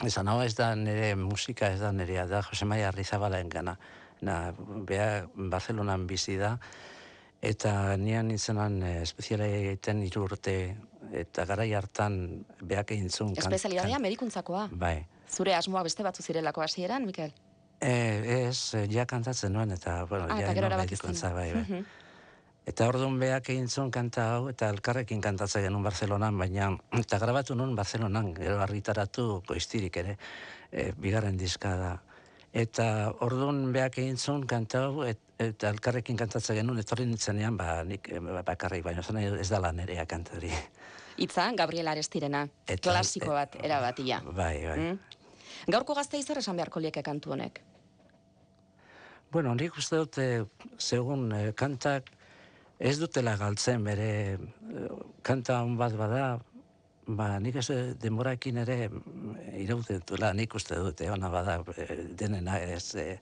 esan 0.06 0.28
hau 0.28 0.38
ez 0.40 0.54
da 0.56 0.74
nire 0.74 1.14
musika, 1.14 1.68
ez 1.68 1.80
da 1.80 1.92
nirea, 1.92 2.24
da 2.26 2.40
Jose 2.42 2.64
Maia 2.64 2.88
Arrizabalaen 2.88 3.48
gana. 3.48 3.76
Na, 4.22 4.52
bea 4.88 5.26
Barcelonan 5.34 6.06
bizi 6.06 6.38
da, 6.40 6.56
eta 7.42 7.96
nian 7.96 8.28
nintzenan 8.28 8.82
eh, 8.82 9.02
espeziala 9.02 9.44
egiten 9.44 10.02
hiru 10.02 10.24
urte, 10.24 10.56
eta 11.12 11.44
garai 11.44 11.72
hartan 11.74 12.46
beak 12.62 12.96
egin 12.96 13.10
zuen. 13.10 13.36
Espezialidadea 13.36 13.98
medikuntzakoa. 13.98 14.68
Bai. 14.72 15.04
Zure 15.28 15.54
asmoa 15.54 15.84
beste 15.84 16.02
batzu 16.02 16.22
zirelako 16.22 16.64
hasieran, 16.64 17.04
Mikel? 17.04 17.36
E, 17.80 18.48
ez, 18.48 18.74
eh, 18.74 18.86
ja 18.92 19.06
kantatzen 19.08 19.52
nuen, 19.52 19.70
eta, 19.72 20.04
bueno, 20.04 20.26
Ah, 20.28 20.40
ja 20.40 20.52
eta 20.52 20.76
medikuntza, 20.76 21.32
bai, 21.32 21.52
bai. 21.52 21.62
Mhm. 21.62 21.84
Eta 22.66 22.86
orduan 22.88 23.16
beak 23.18 23.48
egin 23.48 23.68
zuen 23.68 23.90
kanta 23.90 24.26
hau, 24.34 24.48
eta 24.50 24.68
elkarrekin 24.68 25.20
kantatzen 25.20 25.62
genuen 25.64 25.82
Barcelonan, 25.82 26.36
baina, 26.38 26.68
eta 27.02 27.18
grabatu 27.18 27.54
nuen 27.56 27.74
Barcelonan, 27.74 28.34
gero 28.36 28.60
argitaratu 28.60 29.42
goiztirik 29.48 29.96
ere, 29.96 30.18
e, 30.70 30.92
bigarren 30.92 31.36
diska 31.40 31.74
da. 31.76 31.94
Eta 32.52 33.14
orduan 33.24 33.72
beak 33.72 33.98
egin 34.02 34.18
zuen 34.18 34.44
kanta 34.46 34.84
hau, 34.84 35.04
et, 35.06 35.18
eta 35.38 35.70
elkarrekin 35.70 36.16
kantatzen 36.20 36.56
genuen, 36.60 36.78
etorri 36.82 37.06
nintzenean, 37.06 37.56
ba, 37.56 37.82
nik 37.84 38.10
bakarrik, 38.44 38.84
baina 38.84 39.02
zena 39.02 39.22
ez 39.22 39.48
dala 39.48 39.72
nerea 39.72 40.04
kantari. 40.06 40.50
Hitza, 41.16 41.50
Gabriel 41.56 41.88
Arestirena. 41.88 42.44
Eta- 42.66 42.90
Klasiko 42.90 43.32
bat, 43.32 43.56
erabatia. 43.62 44.20
Bai, 44.24 44.66
bai. 44.66 44.78
Mm? 44.78 44.98
Gaurko 45.68 45.94
gaztei 45.94 46.22
zer 46.22 46.38
esan 46.38 46.56
beharko 46.56 46.80
lieke 46.80 47.02
kantu 47.02 47.32
honek? 47.32 47.60
Bueno, 49.30 49.52
nik 49.54 49.76
uste 49.78 49.98
dut, 50.00 50.16
eh, 50.18 50.42
segun 50.82 51.28
eh, 51.30 51.52
kantak 51.54 52.08
ez 52.82 52.96
dutela 52.98 53.36
galtzen 53.38 53.84
bere 53.86 54.08
eh, 54.34 54.88
kanta 55.22 55.60
on 55.62 55.76
bat 55.78 55.94
bada, 55.94 56.24
ba, 57.06 57.28
nik 57.38 57.60
ez 57.62 57.68
denborakin 58.02 58.58
ere 58.64 58.88
mm, 58.88 59.36
irauten 59.62 60.02
duela, 60.08 60.32
nik 60.34 60.56
uste 60.58 60.80
dut, 60.82 61.04
eh, 61.06 61.12
ona 61.14 61.30
bada, 61.30 61.60
eh, 61.76 62.00
denena 62.18 62.58
ez, 62.58 62.96
eh, 62.98 63.20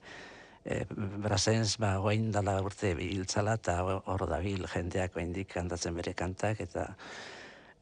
eh, 0.64 0.86
Brasens, 1.26 1.76
ba, 1.76 1.98
oain 2.00 2.30
dala 2.32 2.56
urte 2.64 2.94
hiltzala, 2.96 3.58
eta 3.60 3.76
hor 3.84 4.24
dabil 4.32 4.64
jendeak 4.72 5.20
oaindik 5.20 5.52
kantatzen 5.58 6.00
bere 6.00 6.16
kantak, 6.16 6.64
eta 6.64 6.88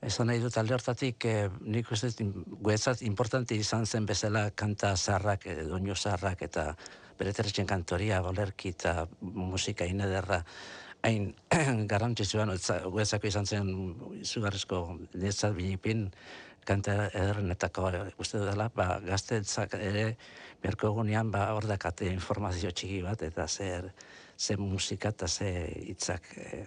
Esan 0.06 0.28
nahi 0.30 0.38
dut 0.38 0.54
alde 0.60 0.75
hortatik, 0.76 1.25
eh, 1.26 1.48
nik 1.66 1.88
uste 1.90 2.12
guretzat 2.22 3.00
importante 3.02 3.56
izan 3.58 3.86
zen 3.86 4.04
bezala 4.06 4.50
kanta 4.54 4.92
zaharrak, 4.96 5.46
eh, 5.50 5.64
doinu 5.66 5.96
zaharrak 5.96 6.42
eta 6.46 6.66
bere 7.18 7.32
terretxen 7.32 7.66
kantoria, 7.66 8.20
bolerki 8.22 8.70
eta 8.70 9.08
musika 9.20 9.84
inederra. 9.84 10.44
Hain 11.02 11.32
garantzitsuan, 11.92 12.54
guretzako 12.92 13.26
izan 13.26 13.46
zen 13.46 13.72
izugarrizko 14.20 14.82
niretzat 15.14 15.56
binipin 15.58 16.06
kanta 16.66 17.08
ederrenetako 17.08 17.90
uste 18.22 18.38
dela, 18.42 18.70
ba, 18.75 19.00
gaztetzak 19.02 19.75
ere 19.75 20.06
berko 20.62 20.92
egunean 20.94 21.30
ba, 21.34 21.48
hor 21.54 21.66
dakate 21.66 22.06
informazio 22.12 22.70
txiki 22.70 23.02
bat, 23.02 23.22
eta 23.26 23.46
zer, 23.48 23.90
ze 24.38 24.56
musika 24.56 25.10
eta 25.14 25.28
ze 25.28 25.50
hitzak 25.90 26.30
e, 26.38 26.66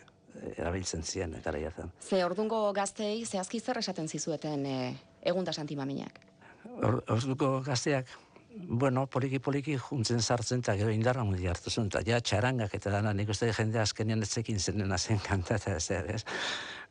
erabiltzen 0.56 1.04
ziren 1.04 1.36
garaiatan. 1.44 1.92
Ze 2.02 2.24
ordungo 2.26 2.62
gaztei, 2.74 3.26
zehazki 3.26 3.60
zer 3.60 3.78
esaten 3.82 4.08
zizueten 4.08 4.66
e, 4.66 4.80
egun 5.22 5.46
da 5.46 5.54
santimaminak? 5.54 6.20
Or, 6.84 7.02
orduko 7.08 7.60
gazteak, 7.66 8.10
bueno, 8.56 9.06
poliki-poliki 9.08 9.78
juntzen 9.78 10.22
sartzen, 10.22 10.64
eta 10.64 10.76
gero 10.80 10.92
indarra 10.94 11.24
mundi 11.24 11.48
hartu 11.48 11.72
zuen, 11.72 11.90
eta 11.92 12.02
ja 12.06 12.20
txarangak 12.22 12.74
eta 12.76 12.92
dana, 12.94 13.14
nik 13.14 13.30
uste 13.30 13.52
jende 13.56 13.82
azkenean 13.82 14.24
etzekin 14.26 14.60
zenen 14.60 14.96
zen 14.98 15.20
kanta, 15.26 15.56
eta 15.60 15.76
ez, 15.76 15.90
ez, 15.92 16.24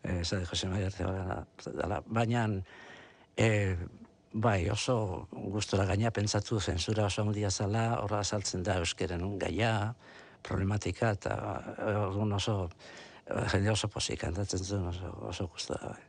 ez, 0.02 0.32
ez, 0.32 0.44
Jose 0.50 0.68
Maria 0.68 0.90
dela, 0.94 2.02
baina, 2.06 2.46
e, 3.36 3.48
bai, 4.32 4.68
oso 4.70 5.26
gustora 5.32 5.86
gaina 5.88 6.10
pentsatu 6.10 6.60
zensura 6.60 7.06
oso 7.06 7.22
handia 7.22 7.50
zala, 7.50 8.00
horra 8.02 8.20
azaltzen 8.20 8.62
da 8.62 8.78
euskeren 8.78 9.38
gaia, 9.38 9.94
problematika, 10.42 11.12
eta 11.16 11.34
orduan 12.06 12.32
oso, 12.32 12.68
jende 13.52 13.70
oso 13.70 13.88
posik 13.88 14.20
kantatzen 14.20 14.64
zuen, 14.64 14.86
oso, 14.86 15.10
oso 15.28 15.46
gustora, 15.48 15.92
bai. 15.94 16.04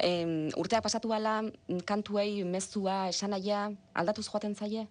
em, 0.00 0.48
urteak 0.56 0.82
pasatu 0.82 1.08
bala, 1.08 1.42
kantuei 1.84 2.44
mezua 2.44 3.08
esanaia 3.08 3.66
aldatuz 3.94 4.26
joaten 4.30 4.54
zaie? 4.56 4.86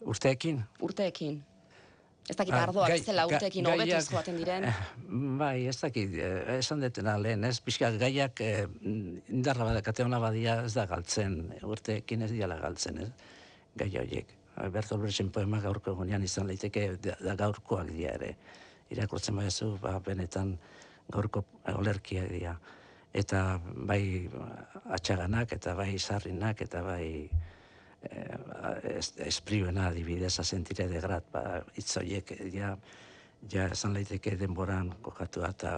Urteekin? 0.00 0.64
Urteekin. 0.80 1.42
Ez 2.30 2.36
dakit 2.36 2.54
Ah, 2.54 2.62
ardoak 2.62 2.88
gai- 2.92 3.02
zela 3.02 3.24
ga- 3.26 3.34
urteekin 3.36 3.64
gaiak- 3.64 3.80
hobetuz 3.80 4.10
joaten 4.12 4.36
diren. 4.36 4.66
Bai, 5.38 5.66
ez 5.66 5.80
dakit, 5.80 6.12
eh, 6.14 6.58
esan 6.58 6.80
detena 6.80 7.16
lehen, 7.18 7.44
ez, 7.44 7.60
pixka 7.60 7.90
gaiak 7.98 8.40
eh, 8.40 8.66
indarra 9.28 9.64
badakate 9.64 10.04
ona 10.04 10.18
badia 10.20 10.60
ez 10.64 10.74
da 10.74 10.86
galtzen, 10.86 11.54
urteekin 11.62 12.22
ez 12.22 12.30
diala 12.30 12.56
galtzen, 12.58 12.98
ez, 12.98 13.08
gai 13.76 13.88
horiek. 13.98 14.26
Bertolt 14.72 15.00
Brechen 15.00 15.30
poema 15.30 15.60
gaurko 15.60 15.92
egunean 15.92 16.22
izan 16.22 16.46
leiteke 16.46 16.96
da, 17.02 17.16
da 17.20 17.34
gaurkoak 17.34 17.86
dira 17.90 18.14
ere. 18.14 18.36
Irakurtzen 18.90 19.36
baizu, 19.38 19.76
ba, 19.82 19.98
benetan 20.04 20.56
gaurko 21.10 21.44
olerkiak 21.74 22.30
dira. 22.30 22.56
Eta 23.12 23.60
bai 23.90 24.28
atxaganak, 24.94 25.52
eta 25.58 25.74
bai 25.78 25.98
sarrinak, 25.98 26.62
eta 26.62 26.82
bai 26.86 27.06
eh, 28.10 28.36
es, 28.96 29.12
espriuena 29.26 29.88
adibidez 29.90 30.36
asentire 30.42 30.86
de 30.88 31.00
grat, 31.02 31.26
ba, 31.32 31.62
hitz 31.74 31.96
horiek 31.98 32.34
ja, 32.54 32.76
ja 33.50 33.66
esan 33.74 33.96
leiteke 33.96 34.36
denboran 34.38 34.92
kokatua 35.02 35.50
eta 35.56 35.74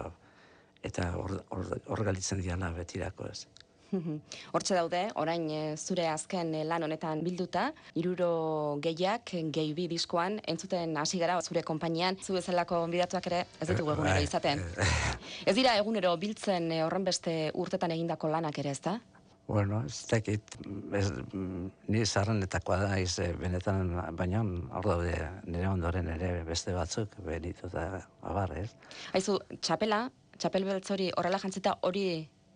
eta 0.83 1.13
hor 1.15 2.03
galitzen 2.03 2.41
diala 2.43 2.73
betirako 2.75 3.29
ez. 3.31 3.45
Hortxe 4.53 4.77
daude, 4.77 5.03
orain 5.19 5.47
eh, 5.51 5.75
zure 5.77 6.07
azken 6.09 6.53
eh, 6.57 6.63
lan 6.67 6.85
honetan 6.87 7.23
bilduta, 7.25 7.69
iruro 7.99 8.77
gehiak, 8.83 9.35
gehi 9.53 9.73
bi 9.77 9.87
diskoan, 9.91 10.39
entzuten 10.49 10.97
hasi 10.97 11.21
gara 11.21 11.39
zure 11.41 11.63
konpainian, 11.63 12.17
zu 12.21 12.37
bezalako 12.37 12.83
bidatuak 12.91 13.31
ere 13.31 13.45
ez 13.59 13.69
ditugu 13.69 13.95
egunero 13.95 14.19
Bai, 14.19 14.27
izaten. 14.27 14.61
Ez 15.49 15.55
dira 15.55 15.75
egunero 15.79 16.15
biltzen 16.17 16.71
eh, 16.71 16.83
horren 16.85 17.03
beste 17.07 17.51
urtetan 17.53 17.91
egindako 17.95 18.29
lanak 18.31 18.59
ere, 18.59 18.71
ezta? 18.75 18.99
Bueno, 19.47 19.81
ez 19.85 20.05
dakit, 20.07 20.55
ez, 20.95 21.09
mm, 21.11 21.65
ni 21.91 22.05
zarrenetakoa 22.05 22.77
da, 22.79 22.91
iz, 22.99 23.17
eh, 23.19 23.33
benetan, 23.35 23.91
baina 24.15 24.39
hor 24.77 24.87
daude 24.87 25.17
nire 25.43 25.67
ondoren 25.67 26.07
ere 26.15 26.31
beste 26.47 26.73
batzuk, 26.73 27.17
benitu 27.25 27.67
eta 27.67 28.05
abar, 28.21 28.55
ez? 28.61 28.69
Haizu, 29.11 29.35
txapela, 29.59 30.05
txapel 30.39 30.65
beltz 30.67 30.89
hori 30.95 31.09
horrela 31.17 31.41
jantzita 31.43 31.75
hori 31.87 32.05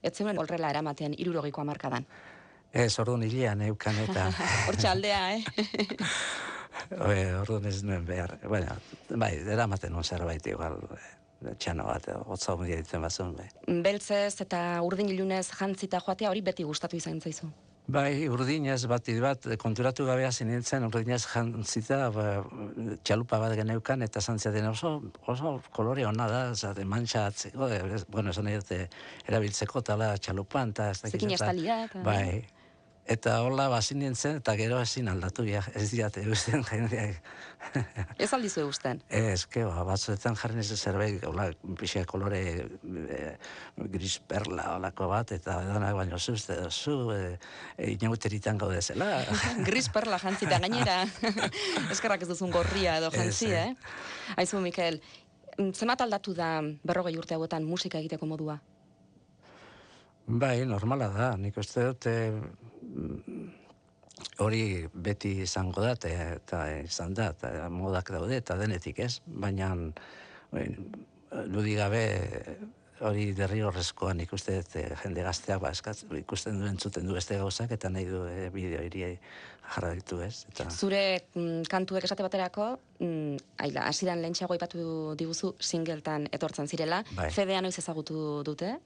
ez 0.01 0.13
zeuden 0.15 0.39
horrela 0.39 0.69
eramaten 0.69 1.15
irurogiko 1.17 1.61
amarkadan. 1.61 2.05
Ez, 2.73 2.99
orduan 2.99 3.23
hilean 3.23 3.61
eukan 3.69 3.95
eta... 4.03 4.27
Hortxe 4.67 4.89
aldea, 4.91 5.21
eh? 5.35 5.43
Orduan 7.41 7.65
ez 7.65 7.81
nuen 7.83 8.05
behar. 8.05 8.37
Baina, 8.47 8.75
bai, 9.09 9.33
eramaten 9.55 9.95
un 9.95 10.03
zerbait 10.03 10.45
igual, 10.47 10.77
eh, 10.97 11.55
txano 11.57 11.87
bat, 11.87 12.09
hotza 12.25 12.53
homodia 12.53 12.77
ditzen 12.81 13.01
batzun, 13.01 13.33
bai. 13.37 13.47
Beltzez 13.83 14.41
eta 14.45 14.81
urdin 14.85 15.09
ilunez 15.13 15.47
jantzita 15.51 16.01
joatea 16.05 16.29
hori 16.29 16.43
beti 16.45 16.67
gustatu 16.67 16.99
izan 16.99 17.21
zaizu. 17.21 17.49
Bai, 17.87 18.27
urdinez 18.27 18.81
bat 18.91 19.05
bat, 19.23 19.45
konturatu 19.61 20.03
gabea 20.05 20.27
zinintzen, 20.31 20.83
urdinez 20.83 21.21
jantzita, 21.23 22.09
ba, 22.11 22.25
txalupa 23.07 23.39
bat 23.39 23.53
geneukan, 23.55 24.01
eta 24.03 24.19
zantziaten 24.19 24.67
oso, 24.67 24.91
oso 25.25 25.61
kolore 25.71 26.03
ona 26.05 26.27
da, 26.27 26.41
zate, 26.53 26.83
mantxatzeko, 26.83 27.69
eh, 27.71 27.79
ez- 27.95 28.03
bueno, 28.11 28.31
esan 28.35 28.43
nahi 28.43 28.55
dute, 28.59 28.89
erabiltzeko 29.25 29.81
tala 29.81 30.17
txalupan, 30.17 30.75
eta 30.75 30.89
ez 30.91 31.01
dakit. 31.01 31.15
Zekin 31.21 31.31
estalia, 31.31 31.85
eta- 31.85 32.03
Bai, 32.03 32.43
eta 33.07 33.37
hola 33.41 33.67
bazin 33.71 34.01
nintzen, 34.03 34.41
eta 34.41 34.53
gero 34.59 34.79
ezin 34.83 35.07
aldatu, 35.11 35.45
ja, 35.47 35.61
ez 35.79 35.89
diate, 35.93 36.23
eusten 36.27 36.63
jendeak. 36.67 37.21
Ez 38.21 38.29
aldizu 38.35 38.61
eusten. 38.61 38.99
Ez, 39.09 39.47
que 39.49 39.63
ba, 39.65 39.81
batzuetan 39.87 40.37
jarri 40.39 40.61
ez 40.61 40.77
zerbait, 40.77 41.23
hola, 41.27 41.47
pixia 41.79 42.03
kolore 42.07 42.39
e, 42.61 43.17
gris 43.91 44.19
perla 44.29 44.75
olako 44.77 45.09
bat, 45.11 45.33
eta 45.35 45.57
edanak 45.65 45.97
baino 45.97 46.19
zu, 46.19 46.37
uste, 46.37 46.55
zu, 46.69 46.95
e, 47.15 47.33
e, 47.75 47.89
inauteritan 47.95 48.61
gaude 48.61 48.79
zela. 48.81 49.09
Gris 49.67 49.89
perla 49.89 50.21
jantzita 50.21 50.61
gainera. 50.63 51.01
Eskerrak 51.93 52.23
ez 52.23 52.29
duzun 52.29 52.53
gorria 52.53 52.99
edo 53.01 53.11
jantzi, 53.11 53.51
Ez, 53.51 53.57
eh? 53.57 53.67
eh? 53.73 54.37
Aizu, 54.37 54.61
Mikel, 54.63 55.01
mm, 55.57 55.73
zenbat 55.73 56.05
aldatu 56.05 56.37
da 56.37 56.61
berrogei 56.61 57.17
urte 57.17 57.35
hauetan 57.35 57.67
musika 57.67 57.99
egiteko 57.99 58.29
modua? 58.29 58.61
bai, 60.27 60.65
normala 60.67 61.07
da, 61.07 61.27
nik 61.39 61.55
uste 61.57 61.85
dut, 61.87 62.05
e, 62.05 62.31
hori 64.41 64.63
beti 64.93 65.35
izango 65.43 65.83
da, 65.83 65.93
eta 65.93 66.63
izan 66.81 67.13
da, 67.13 67.31
eta 67.35 67.69
modak 67.69 68.11
daude, 68.15 68.39
eta 68.41 68.57
denetik 68.57 68.99
ez, 69.05 69.19
baina 69.27 69.73
ludi 71.53 71.75
gabe 71.77 72.03
hori 73.05 73.27
derrigorrezkoa 73.37 74.13
nik 74.17 74.31
uste 74.33 74.55
dut 74.57 74.75
eh, 74.79 74.87
jende 75.03 75.21
gazteak 75.25 75.61
ba, 75.61 75.71
eskatz, 75.75 75.99
ikusten 76.17 76.57
du 76.61 76.65
entzuten 76.69 77.05
du 77.05 77.13
beste 77.17 77.37
gauzak 77.37 77.73
eta 77.75 77.91
nahi 77.93 78.07
du 78.09 78.23
e, 78.25 78.47
bideo 78.53 78.81
hiri 78.85 79.03
jarra 79.67 79.91
ditu 79.93 80.21
ez. 80.25 80.47
Eta, 80.49 80.69
Zure 80.71 81.01
mm, 81.35 81.67
kantuek 81.69 82.07
esate 82.07 82.25
baterako, 82.25 82.71
mm, 83.03 83.43
aila, 83.65 83.85
hasidan 83.91 84.23
lehentxeago 84.23 84.55
aipatu 84.55 84.87
diguzu 85.19 85.53
singletan 85.59 86.29
etortzen 86.33 86.71
zirela, 86.71 87.03
Bai. 87.13 87.29
fedea 87.35 87.61
noiz 87.61 87.77
ezagutu 87.77 88.41
dute? 88.47 88.77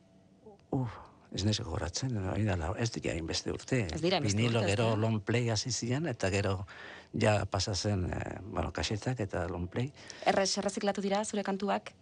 uf, 0.71 0.91
ez 1.31 1.45
naiz 1.47 1.59
gogoratzen, 1.63 2.17
hori 2.33 2.43
dala, 2.47 2.73
ez 2.77 2.89
dira 2.91 3.13
hainbeste 3.15 3.53
urte. 3.53 3.85
Ez 3.87 4.01
dira 4.03 4.19
hainbeste 4.19 4.37
Vinilo 4.37 4.59
urte, 4.59 4.71
ez 4.71 4.75
gero 4.75 4.89
da? 4.91 4.99
long 4.99 5.21
play 5.23 5.49
hasi 5.49 5.71
ziren, 5.71 6.07
eta 6.11 6.29
gero 6.33 6.65
ja 7.13 7.45
pasa 7.45 7.75
zen, 7.75 8.05
eh, 8.11 8.39
bueno, 8.43 8.71
kasetak 8.75 9.19
eta 9.23 9.47
long 9.47 9.69
play. 9.71 9.91
Errez 10.27 10.49
erreziklatu 10.57 11.01
dira 11.01 11.23
zure 11.25 11.43
kantuak 11.43 11.93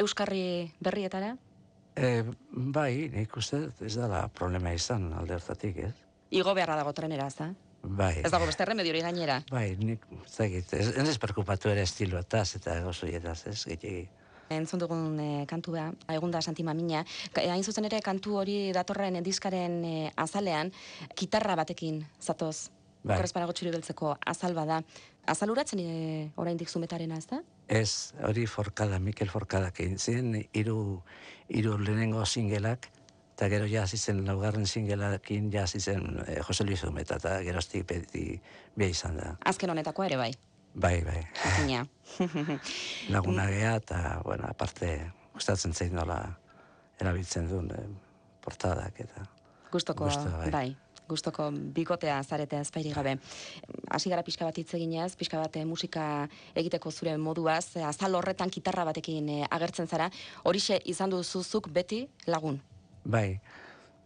Euskarri 0.00 0.72
berrietara? 0.80 1.34
E, 1.96 2.24
bai, 2.50 3.10
nik 3.12 3.36
uste 3.36 3.66
ez 3.84 3.92
dala 3.98 4.24
problema 4.32 4.72
izan 4.72 5.10
alde 5.12 5.36
hortatik, 5.36 5.82
ez? 5.90 5.92
Igo 6.32 6.54
beharra 6.56 6.78
dago 6.80 6.94
trenera, 6.96 7.26
ez 7.28 7.36
da? 7.36 7.50
Bai. 7.82 8.22
Ez 8.24 8.30
dago 8.32 8.46
beste 8.48 8.64
remediori 8.64 9.02
gainera. 9.04 9.42
Bai, 9.50 9.74
nik, 9.76 10.06
ez 10.22 10.36
dakit, 10.38 10.72
ez, 10.78 10.88
ez 10.96 11.18
perkupatu 11.20 11.68
ere 11.68 11.82
estiloetaz 11.84 12.54
eta 12.56 12.78
gozoietaz, 12.86 13.42
ez, 13.50 13.58
gehiagi. 13.66 14.08
Entzun 14.56 14.80
dugun 14.82 15.18
e, 15.20 15.46
kantua, 15.46 15.90
egunda 16.08 16.40
santimamina. 16.42 17.04
Ka- 17.32 17.42
eh, 17.42 17.50
Hain 17.50 17.64
zuzen 17.64 17.84
ere 17.88 18.00
kantu 18.00 18.36
hori 18.40 18.72
datorren 18.72 19.22
diskaren 19.22 19.84
e, 19.84 20.12
azalean, 20.16 20.72
gitarra 21.18 21.56
batekin 21.56 22.04
zatoz. 22.20 22.70
Bai. 23.02 23.16
Okerrez 23.16 23.32
parago 23.34 23.52
txuri 23.52 23.72
beltzeko 23.74 24.16
azal 24.30 24.54
bada. 24.54 24.82
Azaluratzen 25.26 25.78
e, 25.82 26.30
oraindik 26.36 26.68
zumetarena, 26.70 27.16
ez 27.18 27.26
da? 27.30 27.40
Ez, 27.68 28.12
hori 28.22 28.46
forkada, 28.46 28.98
Mikel 29.02 29.30
Forkadak 29.30 29.80
egin 29.80 29.98
ziren, 29.98 30.34
hiru 30.52 31.00
hiru 31.48 31.76
lehenengo 31.78 32.24
singelak, 32.26 32.88
eta 33.34 33.48
gero 33.50 33.66
ja 33.66 33.82
hasi 33.82 33.96
zen 33.98 34.24
laugarren 34.26 34.66
singelakin 34.66 35.50
ja 35.52 35.62
hasi 35.66 35.80
zen 35.80 36.20
eh, 36.28 36.40
Jose 36.46 36.64
Luis 36.64 36.82
Umeta, 36.84 37.16
eta 37.16 37.40
geroztik 37.42 37.86
beti 37.88 38.40
bia 38.76 38.88
izan 38.92 39.16
da. 39.18 39.36
Azken 39.44 39.70
honetako 39.70 40.04
ere 40.04 40.16
bai. 40.20 40.30
Bai, 40.74 41.02
bai, 41.04 41.26
Jakina. 41.36 41.86
laguna 43.14 43.46
gea, 43.48 43.74
eta, 43.76 44.20
bueno, 44.24 44.46
aparte, 44.48 45.12
gustatzen 45.34 45.74
zein 45.74 45.94
nola 45.96 46.22
erabiltzen 47.00 47.48
duen 47.48 47.68
eh, 47.76 47.84
portadak, 48.44 49.00
eta... 49.04 49.26
Gustoko, 49.72 50.08
Gusto, 50.08 50.30
bai. 50.38 50.50
bai. 50.50 50.68
Gustoko 51.08 51.50
bikotea 51.76 52.20
zarete 52.22 52.56
azpairi 52.56 52.92
gabe. 52.94 53.16
Hasi 53.90 54.10
gara 54.12 54.22
pixka 54.24 54.46
bat 54.48 54.58
hitz 54.58 54.70
eginez, 54.78 55.12
pixka 55.18 55.40
bat 55.42 55.56
eh, 55.58 55.64
musika 55.68 56.04
egiteko 56.56 56.92
zure 56.92 57.16
moduaz, 57.20 57.76
eh, 57.76 57.84
azal 57.84 58.14
horretan 58.16 58.52
gitarra 58.54 58.86
batekin 58.88 59.28
eh, 59.28 59.42
agertzen 59.50 59.90
zara, 59.90 60.08
horixe 60.44 60.78
izan 60.94 61.12
duzuzuk 61.12 61.68
beti 61.74 62.06
lagun. 62.26 62.60
Bai, 63.04 63.40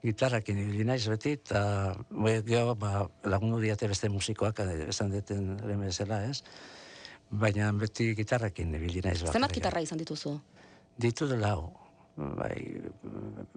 gitarrakin 0.04 0.58
ibili 0.58 0.84
naiz 0.84 1.06
beti, 1.08 1.32
eta 1.38 1.94
bai, 2.10 2.40
gero 2.46 2.74
ba, 2.78 3.06
lagundu 3.24 3.60
diate 3.60 3.88
beste 3.88 4.08
musikoak, 4.12 4.60
eh, 4.60 4.88
esan 4.88 5.10
deten 5.10 5.56
lehen 5.64 5.80
bezala, 5.80 6.22
ez? 6.30 6.42
Baina 7.30 7.72
beti 7.72 8.12
gitarrakin 8.14 8.74
ibili 8.74 9.02
naiz 9.02 9.18
Zenbat 9.20 9.34
bakarrik. 9.34 9.56
gitarra 9.58 9.82
izan 9.82 9.98
dituzu? 9.98 10.38
Ditu 10.98 11.26
lau. 11.36 11.72
bai, 12.16 12.80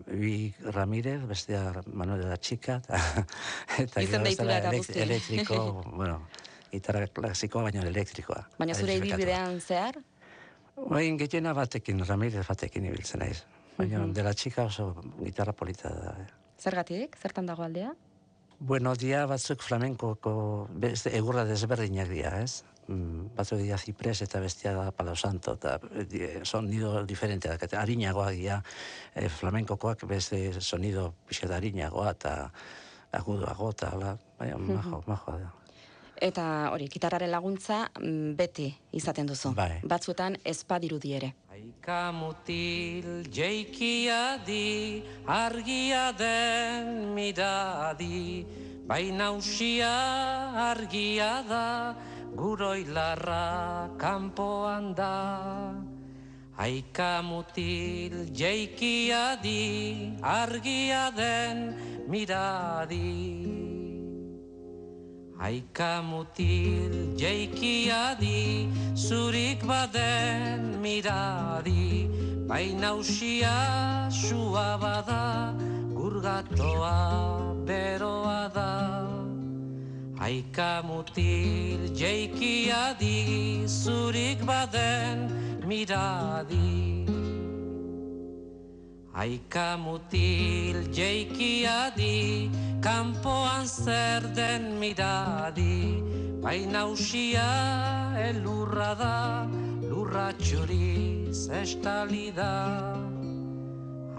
bi 0.06 0.54
Ramirez, 0.76 1.22
bestea 1.28 1.82
Manuel 1.94 2.26
da 2.28 2.38
Chica, 2.38 2.82
eta, 2.84 3.06
eta 3.84 4.02
Izen 4.02 4.26
gero 4.26 4.84
elektriko, 4.96 5.82
bueno, 5.96 6.28
gitarra 6.72 7.08
klasikoa, 7.08 7.64
baina 7.70 7.86
elektrikoa. 7.88 8.50
Baina 8.60 8.76
zure 8.76 8.98
ibilbidean 9.00 9.62
zehar, 9.62 10.02
Bain, 10.88 11.18
gehiena 11.20 11.54
batekin, 11.54 12.06
Ramirez 12.08 12.46
batekin 12.48 12.86
ibiltzen 12.88 13.20
naiz. 13.20 13.42
Baina 13.80 14.00
Mhm. 14.04 14.14
dela 14.14 14.34
txika 14.36 14.66
oso 14.68 14.92
gitarra 15.24 15.54
polita 15.54 15.90
da. 15.90 16.16
eh. 16.20 16.28
zergatik, 16.60 17.16
zertan 17.18 17.46
dago 17.48 17.64
aldea? 17.64 17.94
Bueno, 18.60 18.92
dia 18.96 19.26
batzuk 19.26 19.62
flamenkoko 19.64 20.68
beste 20.76 21.14
egurra 21.16 21.46
desberdinak 21.48 22.10
dira, 22.12 22.42
ez? 22.44 22.66
Mm, 22.90 23.30
batzuk 23.38 23.60
dira 23.62 23.78
Zipres 23.78 24.22
eta 24.26 24.42
bestia 24.44 24.74
da 24.74 24.92
Palo 24.92 25.16
Santo, 25.16 25.54
eta 25.54 25.80
eh, 25.96 26.42
sonido 26.44 27.06
diferenteak, 27.06 27.64
eta 27.64 27.80
harinagoak 27.80 28.34
dira 28.36 28.62
eh, 29.16 29.30
flamenkokoak 29.30 30.04
beste 30.10 30.60
sonido 30.60 31.14
pixet 31.30 31.52
harinagoa 31.52 32.12
eta 32.12 32.52
agudoago, 33.14 33.70
eta 33.72 33.94
hala, 33.94 34.18
baina 34.38 34.58
majo, 34.58 35.04
majo 35.08 35.38
da. 35.40 35.54
Eta 36.20 36.70
hori, 36.74 36.90
gitarraren 36.92 37.32
laguntza 37.32 37.86
mm, 37.96 38.36
beti 38.36 38.68
izaten 39.00 39.30
duzu. 39.30 39.54
Bai. 39.56 39.80
Batzuetan 39.88 40.36
ezpadirudi 40.44 41.14
ere. 41.16 41.30
Aika 41.52 42.12
mutil 42.12 43.24
jeikia 43.32 44.40
di, 44.46 45.02
argia 45.28 46.12
den 46.20 47.14
miradi, 47.16 48.44
baina 48.88 49.32
usia 49.32 49.94
argia 50.70 51.32
da, 51.48 51.96
guroilarra 52.36 53.96
kanpoan 53.98 54.94
da. 54.96 55.16
Aika 56.60 57.22
mutil 57.24 58.28
jeikia 58.36 59.40
di, 59.40 60.12
argia 60.20 61.08
den 61.16 61.64
miradi. 62.12 63.59
Aika 65.40 66.04
mutil 66.04 67.16
jeikia 67.16 68.12
di, 68.20 68.68
zurik 68.92 69.64
baden 69.64 70.84
miradi, 70.84 72.12
baina 72.44 72.92
usia 73.00 74.12
sua 74.12 74.76
bada, 74.76 75.56
gurgatoa 75.96 77.56
beroa 77.64 78.52
da. 78.52 79.08
Aika 80.20 80.84
mutil 80.84 81.88
jeikia 81.96 83.00
di, 83.00 83.64
zurik 83.64 84.44
baden 84.44 85.32
miradi. 85.64 86.99
Aika 89.20 89.76
mutil 89.76 90.96
jeikia 90.96 91.92
di, 91.92 92.48
kanpoan 92.80 93.68
zer 93.68 94.24
den 94.32 94.80
miradi, 94.80 96.00
baina 96.40 96.88
usia 96.88 98.16
elurra 98.16 98.96
da, 98.96 99.44
lurra 99.84 100.32
txuriz 100.40 101.52
estali 101.52 102.32
da. 102.32 103.09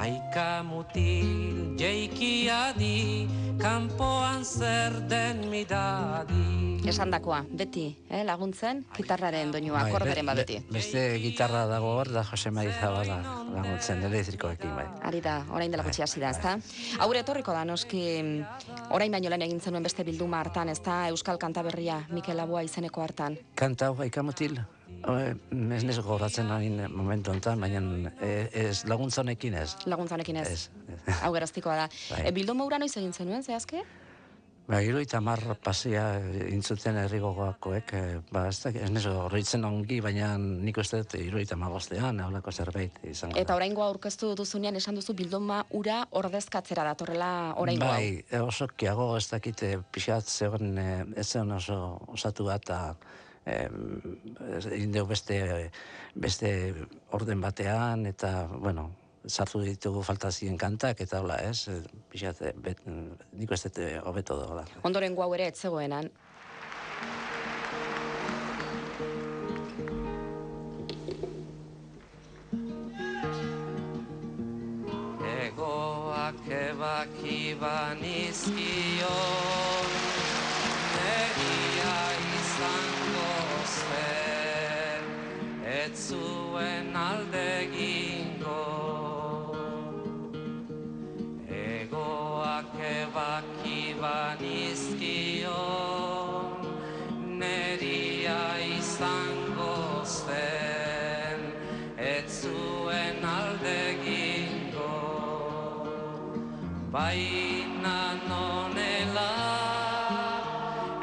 Aika 0.01 0.63
mutil 0.65 1.77
jeikia 1.77 2.73
di, 2.73 3.29
kanpoan 3.61 4.41
zer 4.49 4.97
den 5.11 5.45
miradi. 5.53 6.81
Esandakoa, 6.89 7.43
beti, 7.53 7.85
eh, 8.09 8.23
laguntzen, 8.25 8.81
gitarraren 8.97 9.53
doinua, 9.53 9.83
Bai, 9.83 9.91
akorderen 9.93 10.25
be- 10.25 10.33
babeti. 10.33 10.57
be- 10.65 10.73
Beste 10.79 11.03
gitarra 11.21 11.67
dago 11.69 11.91
hor, 11.99 12.09
da 12.11 12.25
Jose 12.25 12.51
Mari 12.51 12.73
Zabala 12.81 13.19
laguntzen 13.55 14.01
elektrikoekin, 14.09 14.73
bai. 14.75 14.87
Ari 15.05 15.21
da, 15.21 15.45
orain 15.53 15.71
dela 15.71 15.85
gutxi 15.85 16.03
hasi 16.03 16.19
da, 16.21 16.31
ezta? 16.31 16.57
Aurre 17.05 17.21
etorriko 17.21 17.53
da, 17.53 17.65
noski, 17.69 18.41
orain 18.91 19.13
baino 19.13 19.29
lehen 19.29 19.43
egin 19.43 19.61
zenuen 19.61 19.83
beste 19.85 20.03
bilduma 20.05 20.41
hartan, 20.41 20.69
ezta? 20.73 21.09
Euskal 21.13 21.37
Kantaberria, 21.39 22.07
Mikel 22.09 22.37
Laboa 22.41 22.63
izeneko 22.65 23.03
hartan. 23.05 23.37
Kanta 23.55 23.93
hau 23.93 24.03
ikamutil, 24.03 24.57
eh, 24.57 24.65
ez 25.01 25.85
nes 25.85 25.99
gogoratzen 26.01 26.51
hain 26.53 26.83
momentu 26.93 27.33
honetan, 27.33 27.61
baina 27.61 28.13
eh, 28.21 28.49
ez 28.67 28.85
laguntza 28.89 29.23
honekin 29.23 29.55
ez. 29.55 29.75
Laguntzanekin 29.87 30.37
ez. 30.37 30.49
Ez. 30.49 30.69
Hau 31.23 31.33
geraztikoa 31.35 31.77
da. 31.85 31.89
Bai. 32.11 32.27
E, 32.29 32.37
bilduma 32.37 32.67
hura 32.69 32.79
noiz 32.79 32.93
egin 32.97 33.13
zenuen, 33.17 33.43
zehazke? 33.43 33.85
Ba, 34.71 34.79
gero 34.87 35.01
eta 35.03 35.19
mar 35.19 35.41
pasia 35.65 36.05
intzuten 36.47 36.95
herrigogoakoek, 37.01 37.93
eh, 37.99 38.19
ba, 38.31 38.45
ez 38.53 38.61
da, 38.63 38.71
ez 38.71 38.91
neso 38.95 39.17
horreitzen 39.25 39.65
ongi, 39.67 39.97
baina 40.05 40.29
nik 40.39 40.79
uste 40.79 41.01
dut 41.01 41.17
iruita 41.19 41.57
magostean, 41.59 42.21
haulako 42.23 42.53
zerbait 42.53 43.01
izango 43.03 43.35
da. 43.35 43.43
Eta 43.43 43.57
oraingoa 43.59 43.89
aurkeztu 43.91 44.31
duzunean 44.39 44.79
esan 44.79 45.01
duzu 45.01 45.17
bilduma 45.19 45.65
ura 45.75 46.05
ordezkatzera 46.21 46.85
datorrela 46.87 47.31
oraingoa. 47.59 47.97
Bai, 47.97 48.45
oso 48.47 48.69
kiago 48.71 49.09
ez 49.17 49.27
dakite 49.33 49.73
pixat 49.91 50.31
zegoen, 50.31 50.79
eh, 50.79 51.03
ez 51.19 51.27
zen 51.27 51.51
oso 51.57 51.81
osatu 52.15 52.47
bat, 52.53 52.71
eh, 52.71 52.95
egin 53.47 54.93
dugu 54.93 55.09
beste, 55.15 55.71
beste 56.15 56.75
orden 57.17 57.41
batean, 57.41 58.07
eta, 58.07 58.49
bueno, 58.53 58.91
sartu 59.27 59.61
ditugu 59.65 60.03
falta 60.03 60.31
ziren 60.31 60.57
kantak, 60.59 61.01
eta 61.01 61.21
hola, 61.21 61.37
ez, 61.37 61.69
eh, 61.69 61.83
pixat, 62.11 62.43
eh, 62.43 62.53
bet, 62.57 62.79
nik 62.87 63.51
uste 63.51 63.69
dut 63.69 63.79
eh, 63.85 64.01
hobeto 64.05 64.37
dola. 64.37 64.65
Ondoren 64.83 65.17
hau 65.19 65.35
ere 65.35 65.47
ez 65.49 65.57
zegoenan. 65.59 66.11
Egoak 75.51 76.47
ebaki 76.49 77.55
banizkion 77.61 78.81
Baina 106.93 107.99
nonela 108.29 109.31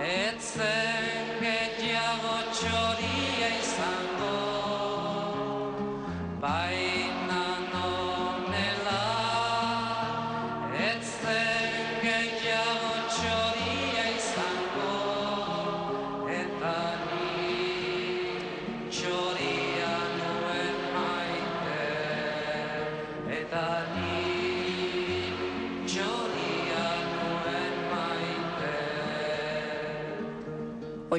Ez 0.04 0.50
zen 0.58 1.32
gehiago 1.40 2.36
txoria 2.58 3.50
izango 3.62 4.36
Baina 6.44 6.87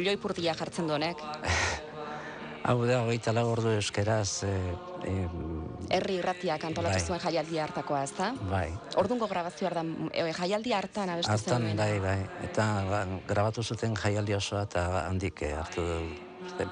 Olloi 0.09 0.21
purtia 0.23 0.55
jartzen 0.57 0.87
du 0.89 0.95
honek. 0.97 1.21
Hau 2.69 2.77
da, 2.89 3.03
hogeita 3.05 3.33
lau 3.37 3.43
ordu 3.51 3.75
euskeraz, 3.77 4.45
eh, 4.49 4.71
em, 5.09 5.35
Herri 5.93 6.17
irratiak 6.23 6.65
antolatu 6.65 6.97
Bai. 6.97 7.05
zuen 7.05 7.21
jaialdi 7.21 7.61
hartakoa, 7.61 8.01
ezta? 8.05 8.31
bai, 8.49 8.71
Ordungo 9.01 9.29
grabazioa 9.29 9.71
da, 9.77 9.83
e, 10.13 10.25
jaialdi 10.39 10.73
hartan 10.73 11.13
abestu 11.13 11.33
Hartan, 11.33 11.69
bai, 11.77 12.01
bai. 12.01 12.17
Eta 12.49 12.67
ba, 12.89 13.03
grabatu 13.29 13.63
zuten 13.63 13.97
jaialdi 13.97 14.35
osoa 14.37 14.65
eta 14.65 14.87
handik 15.03 15.43
eh, 15.43 15.53
hartu 15.61 15.85
du. 15.85 16.01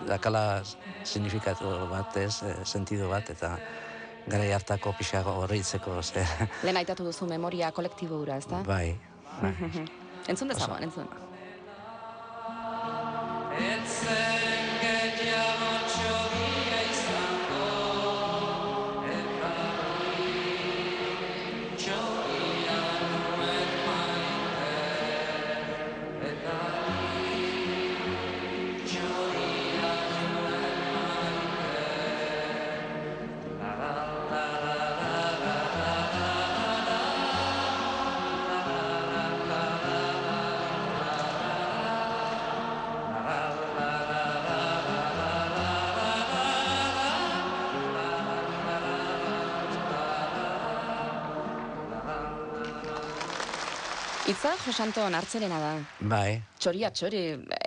Dakala 0.08 0.62
signifikatu 1.04 1.74
bat 1.92 2.16
ez, 2.16 2.42
eh, 2.42 2.56
sentidu 2.64 3.12
bat, 3.12 3.28
eta 3.36 3.58
gara 4.26 4.48
hartako 4.56 4.94
pixago 4.96 5.36
horreitzeko, 5.44 6.00
ze, 6.02 6.24
Lehen 6.62 6.76
aitatu 6.76 7.04
duzu 7.04 7.28
memoria 7.28 7.70
kolektibo 7.72 8.16
hura, 8.16 8.40
ezta? 8.40 8.64
bai. 8.64 8.96
bai. 9.42 9.54
Entzun 10.28 10.48
dezagon, 10.48 10.82
entzun. 10.82 11.25
Ez 13.96 14.35
Itza, 54.26 54.50
Josanton, 54.64 55.14
hartzerena 55.14 55.58
da. 55.62 55.68
Bai, 56.10 56.40
Txoria, 56.58 56.88
txori, 56.90 57.20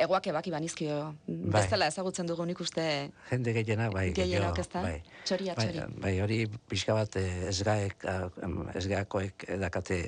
egoak 0.03 0.25
ebaki 0.27 0.51
banizkio. 0.51 0.95
Bai. 1.27 1.61
Bezala 1.61 1.87
ezagutzen 1.87 2.27
dugu 2.27 2.43
nik 2.49 2.59
uste 2.59 2.83
jende 3.29 3.53
gehienak 3.55 3.93
bai. 3.95 4.09
Gehienak, 4.17 4.57
gehiago, 4.57 4.65
ezta? 4.65 4.81
Bai. 4.83 4.97
Txoria, 5.23 5.55
bai, 5.55 5.67
txori. 5.69 6.01
Bai, 6.03 6.11
hori 6.25 6.39
pixka 6.67 6.97
bat 6.97 7.15
eh, 7.21 7.29
ezgaek, 7.53 8.03
em, 8.43 8.57
ezgakoek 8.81 9.45
dakate 9.61 9.99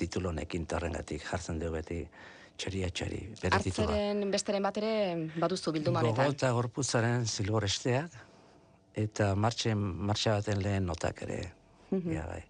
titulonekin 0.00 0.64
torrengatik 0.72 1.26
jartzen 1.28 1.60
dugu 1.60 1.76
beti 1.76 2.00
txoria 2.60 2.88
txori, 2.88 3.20
bere 3.42 3.60
titula. 3.66 3.90
hartzeren 3.92 4.32
besteren 4.32 4.64
bat 4.70 4.80
ere 4.80 4.94
baduzu 5.36 5.72
bilduma 5.76 6.00
Gogo 6.00 6.14
honetan. 6.16 6.32
eta 6.38 6.54
gorputzaren 6.56 7.28
zilboresteak, 7.28 8.16
eta 9.04 9.34
martxen, 9.36 9.84
martxa 10.08 10.38
baten 10.40 10.64
lehen 10.64 10.88
notak 10.88 11.22
ere. 11.28 11.42
Mhm. 11.90 12.12
Ja, 12.16 12.24
bai. 12.26 12.42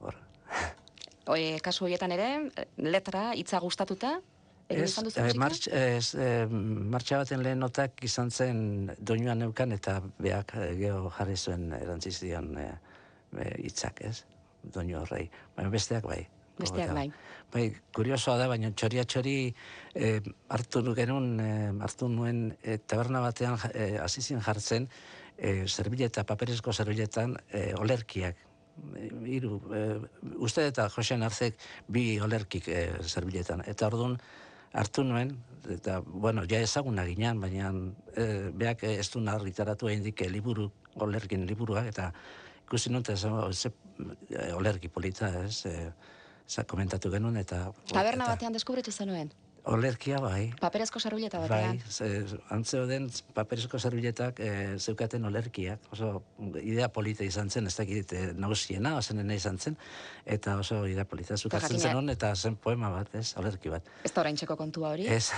Hor. 0.00 0.14
Oe, 1.26 1.58
kasu 1.64 1.86
horietan 1.86 2.12
ere, 2.12 2.26
letra, 2.76 3.30
hitza 3.38 3.60
gustatuta, 3.64 4.18
eh, 4.68 4.80
musika? 4.82 5.38
martx, 5.40 5.68
ez, 5.72 6.14
eh, 6.20 6.46
martxa 6.48 7.18
baten 7.22 7.42
lehen 7.42 7.58
notak 7.64 8.02
izan 8.04 8.30
zen 8.30 8.90
doinuan 8.98 9.38
neukan 9.38 9.72
eta 9.72 10.02
beak 10.18 10.54
eh, 10.56 10.74
geho 10.82 11.10
jarri 11.16 11.36
zuen 11.36 11.72
erantziz 11.72 12.18
dion 12.20 12.56
eh, 12.58 12.70
eh, 13.40 13.54
hitzak, 13.64 14.02
ez? 14.04 14.24
Doinu 14.64 15.00
horrei. 15.00 15.30
Baina 15.56 15.70
besteak 15.72 16.04
bai. 16.08 16.22
Besteak 16.58 16.92
bai. 16.94 17.08
Bai, 17.52 17.64
kuriosoa 17.92 18.36
da, 18.38 18.46
baina 18.48 18.70
txoria 18.72 19.04
txori 19.04 19.36
eh, 19.94 20.20
hartu 20.48 20.82
nu- 20.82 20.94
genuen, 20.94 21.40
eh, 21.40 21.72
hartu 21.84 22.08
nuen 22.08 22.46
eh, 22.62 22.78
taberna 22.86 23.20
batean 23.24 23.56
ja- 23.58 23.72
eh, 23.74 23.98
hasi 24.00 24.22
zin 24.22 24.40
jartzen 24.40 24.88
eh, 25.36 25.64
zerbileta, 25.66 26.24
paperezko 26.24 26.72
zerbiletan 26.72 27.36
eh, 27.50 27.72
olerkiak. 27.80 28.36
Eh, 28.96 29.10
Hiru, 29.36 29.58
eh, 29.74 29.98
uste 30.42 30.66
eta 30.66 30.88
Josean 30.90 31.22
Arzek 31.22 31.58
bi 31.88 32.18
olerkik 32.20 32.68
eh, 32.68 32.88
zerbiletan. 33.02 33.62
Eta 33.70 33.86
orduan 33.86 34.16
hartu 34.74 35.04
nuen, 35.06 35.30
eta, 35.70 36.00
bueno, 36.04 36.42
ja 36.50 36.58
ezaguna 36.60 37.04
ginean, 37.06 37.40
baina 37.40 37.70
eh, 38.16 38.50
beak 38.52 38.82
ez 38.88 39.06
du 39.12 39.22
argitaratu 39.30 39.88
egin 39.88 40.02
dik 40.08 40.24
liburu, 40.30 40.70
olerkin 40.94 41.46
liburuak, 41.46 41.86
eta 41.92 42.10
ikusi 42.64 42.90
nuen, 42.90 43.04
eta 43.06 43.16
ze, 43.52 43.70
olerki 44.56 44.88
polita, 44.88 45.30
ez, 45.44 45.62
za 46.48 46.64
komentatu 46.64 47.10
genuen, 47.10 47.36
eta... 47.36 47.68
Taberna 47.92 48.26
batean 48.26 48.52
deskubritu 48.52 48.90
zenuen. 48.90 49.30
Olerkia 49.64 50.18
bai, 50.20 50.50
Paperezko 50.60 51.00
serbileta 51.00 51.38
bai, 51.40 51.48
batean. 51.48 51.78
ze, 51.88 52.08
antzeo 52.52 52.84
den 52.86 53.06
paperezko 53.32 53.78
zerbiletak 53.78 54.40
e, 54.44 54.50
zeukaten 54.76 55.24
olerkiak, 55.24 55.86
oso 55.94 56.10
idea 56.60 56.90
polita 56.92 57.24
izan 57.24 57.48
zen, 57.48 57.70
ez 57.70 57.76
dakit 57.78 58.12
e, 58.12 58.20
nagusiena, 58.36 58.92
ozenena 59.00 59.32
izan 59.34 59.56
zen, 59.58 59.78
eta 60.26 60.58
oso 60.60 60.82
idea 60.86 61.06
polita 61.08 61.38
zukatzen 61.38 61.80
zen 61.80 62.12
eta 62.12 62.34
zen 62.36 62.58
poema 62.60 62.90
bat, 62.92 63.08
ez, 63.16 63.30
olerki 63.40 63.72
bat. 63.72 63.88
Ez 64.04 64.12
da 64.12 64.20
oraintxeko 64.20 64.58
kontua 64.60 64.92
hori. 64.92 65.08
Ez, 65.08 65.30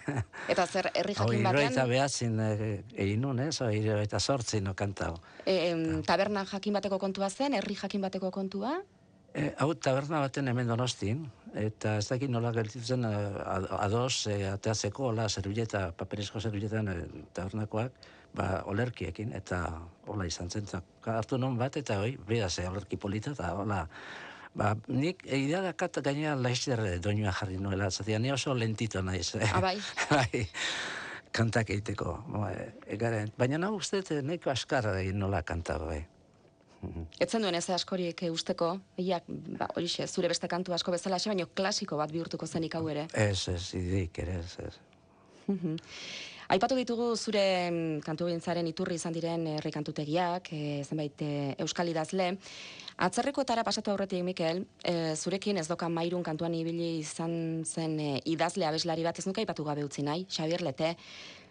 Eta 0.54 0.64
zer, 0.64 0.88
herri 0.94 1.18
jakin 1.20 1.44
batean, 1.44 1.78
behatzin 1.92 2.40
e, 2.40 2.50
egin 2.96 3.20
nun, 3.20 3.44
ez, 3.44 3.58
hau 3.60 3.68
hirurogeita 3.68 4.20
sortzin 4.20 4.72
okanta 4.72 5.12
hau. 5.12 5.20
e, 5.44 5.58
em, 5.68 6.02
taberna 6.08 6.46
jakin 6.48 6.80
bateko 6.80 6.98
kontua 6.98 7.28
zen, 7.28 7.60
herri 7.60 7.76
jakin 7.76 8.00
bateko 8.08 8.32
kontua, 8.32 8.78
E, 9.34 9.48
hau 9.58 9.72
taberna 9.74 10.20
baten 10.22 10.46
hemen 10.46 10.68
donostin, 10.70 11.24
eta 11.58 11.96
ez 11.98 12.04
dakit 12.06 12.30
nola 12.30 12.52
gelditzen 12.54 13.02
e, 13.08 13.14
ad- 13.42 13.66
ados 13.82 14.28
e, 14.30 14.36
ateatzeko, 14.46 15.08
hola, 15.10 15.24
serbileta, 15.28 15.88
paperezko 15.98 16.38
serbiletan 16.40 16.90
e, 16.92 16.94
tabernakoak, 17.34 17.96
ba, 18.38 18.60
olerkiekin, 18.70 19.32
eta 19.34 19.64
hola 20.06 20.28
izan 20.30 20.50
zen, 20.54 20.70
hartu 21.10 21.38
non 21.42 21.58
bat, 21.58 21.74
eta 21.82 21.98
hoi, 22.04 22.14
bera 22.28 22.46
ze 22.48 22.68
olerki 22.70 22.96
polita, 22.96 23.34
eta 23.34 23.50
hola, 23.58 23.80
ba, 24.54 24.76
nik 24.86 25.26
idea 25.26 25.64
dakat 25.66 25.98
gainera 26.06 26.36
laizter 26.38 26.84
doinua 27.02 27.34
jarri 27.34 27.58
nuela, 27.58 27.90
zatea, 27.90 28.22
ni 28.22 28.30
oso 28.30 28.54
lentito 28.54 29.02
naiz. 29.02 29.34
eh. 29.34 29.50
Ah, 29.50 29.60
bai? 29.60 30.46
kantak 31.34 31.74
egiteko. 31.74 32.20
Ba, 32.30 32.52
e. 32.54 33.26
Baina 33.38 33.58
nahu 33.58 33.82
uste, 33.82 34.04
nahiko 34.22 34.54
askar 34.54 34.92
egin 35.00 35.18
nola 35.18 35.42
kanta, 35.42 35.78
bai. 35.82 36.04
Etzen 37.20 37.42
duen 37.42 37.54
ez 37.54 37.64
askorik 37.70 38.22
e, 38.22 38.30
usteko, 38.30 38.74
iak, 39.00 39.26
ba, 39.58 39.68
horixe, 39.76 40.06
zure 40.06 40.28
beste 40.28 40.48
kantu 40.48 40.74
asko 40.76 40.94
bezala, 40.94 41.18
baino 41.26 41.46
klasiko 41.54 41.96
bat 42.00 42.12
bihurtuko 42.12 42.46
zenik 42.46 42.74
hau 42.74 42.86
ere. 42.88 43.08
Ez, 43.12 43.48
ez, 43.48 43.74
ideik 43.74 44.18
ere, 44.24 44.38
ez, 44.40 44.56
ez. 44.68 44.74
Aipatu 46.52 46.76
ditugu 46.76 47.14
zure 47.16 47.42
mm, 47.70 48.00
kantu 48.04 48.28
gintzaren 48.28 48.66
iturri 48.68 48.98
izan 48.98 49.14
diren 49.16 49.46
herri 49.54 49.70
kantutegiak, 49.72 50.50
e, 50.52 50.82
zenbait 50.84 51.22
e, 51.24 51.30
euskal 51.64 51.88
idazle. 51.88 52.34
Atzerrikoetara 53.04 53.64
pasatu 53.64 53.90
aurretik, 53.90 54.22
Mikel, 54.26 54.60
e, 54.84 55.14
zurekin 55.16 55.58
ez 55.58 55.66
dokan 55.70 55.92
mairun 55.92 56.22
kantuan 56.22 56.54
ibili 56.54 56.98
izan 57.00 57.64
zen 57.64 57.96
e, 57.98 58.10
idazle 58.30 58.68
abeslari 58.68 59.06
bat 59.06 59.18
ez 59.18 59.26
nuke 59.26 59.42
aipatu 59.42 59.64
gabe 59.64 59.86
utzi 59.86 60.04
nahi, 60.04 60.28
Xabier 60.28 60.62
Lete. 60.62 60.94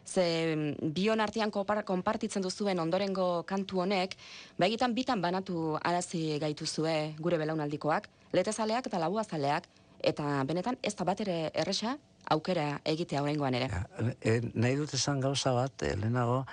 Ze 0.06 0.56
mm, 0.56 0.92
bion 0.94 1.22
artean 1.24 1.52
konpartitzen 1.52 2.44
duzuen 2.44 2.80
ondorengo 2.80 3.44
kantu 3.44 3.82
honek, 3.82 4.18
begitan 4.58 4.94
bitan 4.94 5.22
banatu 5.22 5.78
arazi 5.82 6.40
gaituzue 6.40 7.16
gure 7.20 7.38
belaunaldikoak, 7.38 8.10
letezaleak 8.34 8.88
eta 8.88 9.00
labuazaleak, 9.00 9.68
eta 10.04 10.44
benetan 10.44 10.78
ez 10.84 10.94
da 10.96 11.06
bat 11.08 11.22
ere 11.24 11.38
erresa 11.54 11.98
aukera 12.36 12.82
egitea 12.86 13.24
oraingoan 13.24 13.56
ere. 13.56 13.70
Ja, 13.72 14.12
e, 14.22 14.40
nahi 14.54 14.76
dut 14.80 14.94
esan 14.96 15.22
gauza 15.24 15.54
bat, 15.56 15.84
e, 15.84 15.96
lehenago, 15.96 16.44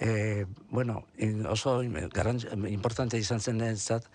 e, 0.00 0.44
bueno, 0.70 1.04
oso 1.50 1.80
garrantz, 2.14 2.46
importante 2.70 3.18
izan 3.18 3.40
zen 3.40 3.62
entzat, 3.62 4.06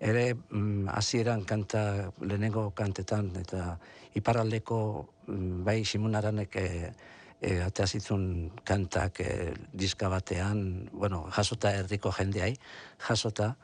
ere 0.00 0.34
mm, 0.34 0.88
hasieran 0.92 1.44
kanta, 1.48 2.12
lehenengo 2.20 2.70
kantetan, 2.76 3.32
eta 3.40 3.78
iparraldeko 4.16 4.78
mm, 5.26 5.64
bai 5.64 5.82
simunaranek 5.84 6.56
e, 6.56 6.66
e, 7.40 7.60
atea 7.62 7.86
zitzun 7.86 8.50
kantak 8.64 9.20
e, 9.20 9.54
diska 9.72 10.08
batean, 10.12 10.88
bueno, 10.92 11.26
jasota 11.36 11.72
erdiko 11.76 12.12
jendeai, 12.12 12.54
jasota, 13.08 13.54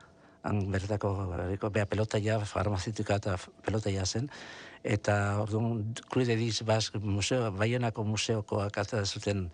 han 0.43 0.65
bertako 0.73 1.13
herriko 1.37 1.71
bea 1.71 1.87
pelotaia, 1.87 2.41
farmazituka 2.47 3.21
eta 3.21 3.37
pelotaia 3.65 4.05
zen, 4.07 4.29
eta 4.83 5.39
orduan 5.43 5.95
Club 6.11 6.27
de 6.27 6.37
Dis 6.37 6.63
Bask 6.67 6.97
museo, 6.99 7.51
Baionako 7.55 8.05
museokoak 8.05 8.79
ata 8.83 9.05
zuten 9.07 9.49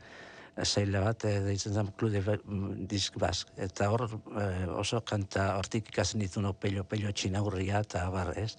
zaila 0.64 1.02
bat, 1.04 1.24
e, 1.24 1.40
deitzen 1.44 1.74
zen 1.74 1.92
Club 1.96 2.12
de 2.12 2.22
Ba- 2.24 3.18
Bask. 3.20 3.52
Eta 3.56 3.90
hor 3.92 4.08
eh, 4.08 4.66
oso 4.66 5.02
kanta 5.04 5.56
hortik 5.58 5.92
ikasen 5.92 6.20
ditun 6.20 6.48
pello, 6.54 6.84
pello 6.84 7.12
txinaurria 7.12 7.80
eta 7.84 8.08
bar, 8.10 8.32
ez? 8.36 8.56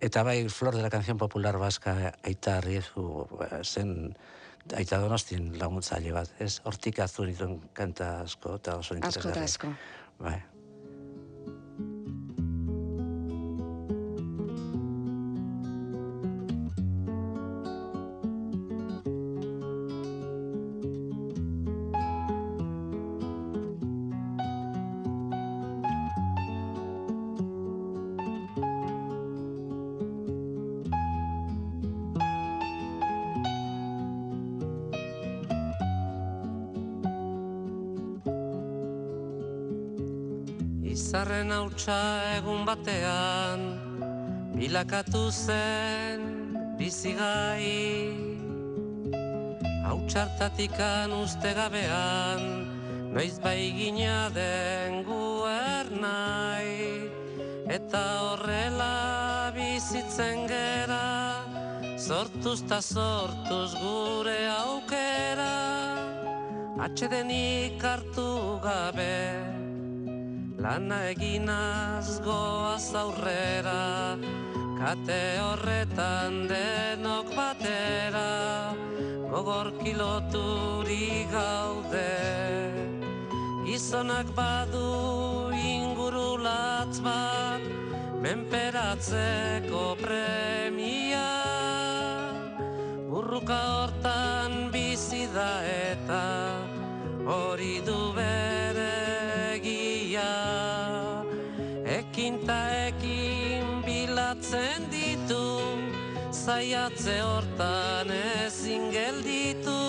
Eta 0.00 0.22
bai, 0.22 0.48
Flor 0.48 0.74
de 0.74 0.82
la 0.82 0.90
Canción 0.90 1.18
Popular 1.18 1.58
Baska 1.58 2.14
aita 2.24 2.58
arriezu 2.58 3.26
eh, 3.50 3.62
zen 3.64 4.16
aita 4.76 4.98
donostin 5.00 5.52
laguntzaile 5.58 6.12
bat, 6.12 6.30
ez? 6.40 6.60
Hortik 6.64 6.98
aztu 7.04 7.24
dituen 7.28 7.58
kanta 7.72 8.20
asko 8.26 8.56
eta 8.60 8.76
oso 8.76 8.94
Asko 8.94 8.98
eta 8.98 9.06
interesgarri. 9.08 9.44
asko. 9.44 9.74
Bai. 10.20 10.38
Hautsa 41.88 42.36
egun 42.36 42.66
batean 42.68 43.60
Bilakatu 44.52 45.30
zen 45.32 46.20
bizigai 46.76 48.12
Hautsartatikan 49.88 51.08
uste 51.16 51.54
gabean 51.56 52.44
Noiz 53.14 53.40
bai 53.40 53.72
gina 53.72 54.28
den 54.36 55.00
guernai 55.08 57.08
Eta 57.72 58.04
horrela 58.20 59.48
bizitzen 59.56 60.44
gera 60.44 61.40
Sortuz 61.96 62.60
ta 62.68 62.80
sortuz 62.80 63.72
gure 63.80 64.40
aukera. 64.60 65.56
Atxedenik 66.84 67.82
hartu 67.82 68.60
gabe 68.62 69.67
Lana 70.58 70.98
eginaz 71.10 72.20
goaz 72.20 72.94
aurrera, 72.94 74.18
kate 74.78 75.20
horretan 75.44 76.48
denok 76.50 77.34
batera, 77.36 78.74
gogor 79.30 79.72
kiloturi 79.82 81.26
gaude. 81.32 82.14
Gizonak 83.66 84.34
badu 84.34 85.52
ingurulatz 85.54 87.00
bat, 87.00 87.62
menperatzeko 88.22 89.84
premia. 90.02 91.28
erronka 93.48 93.58
hortan 93.72 94.70
bizi 94.72 95.26
da 95.34 95.62
eta 95.64 96.24
hori 97.26 97.80
du 97.86 98.12
bere 98.16 98.67
ekin 102.48 102.54
ta 102.54 102.70
ekin 102.88 103.82
bilatzen 103.84 104.90
ditu 104.90 105.60
zaiatze 106.32 107.20
hortan 107.20 108.10
ezin 108.10 108.90
gelditu 108.90 109.80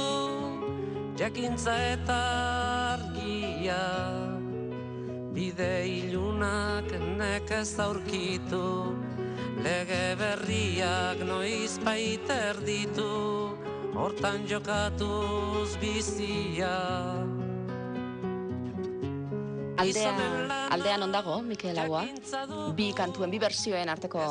jakintza 1.18 1.74
eta 1.94 2.20
argia 2.94 3.84
bide 5.34 5.88
ilunak 5.88 6.92
nekez 7.18 7.80
aurkitu. 7.80 8.96
Lege 9.64 10.16
berriak 10.20 11.20
noiz 11.28 11.80
baiter 11.84 12.56
ditu 12.66 13.56
hortan 13.96 14.48
jokatuz 14.48 15.76
bizia 15.82 16.80
Aldea, 19.80 20.14
aldean 20.76 21.04
ondago, 21.08 21.40
Mikel 21.42 21.78
Agua, 21.80 22.04
bi 22.76 22.90
kantuen, 22.96 23.32
bi 23.32 23.40
bersioen 23.40 23.90
arteko 23.90 24.26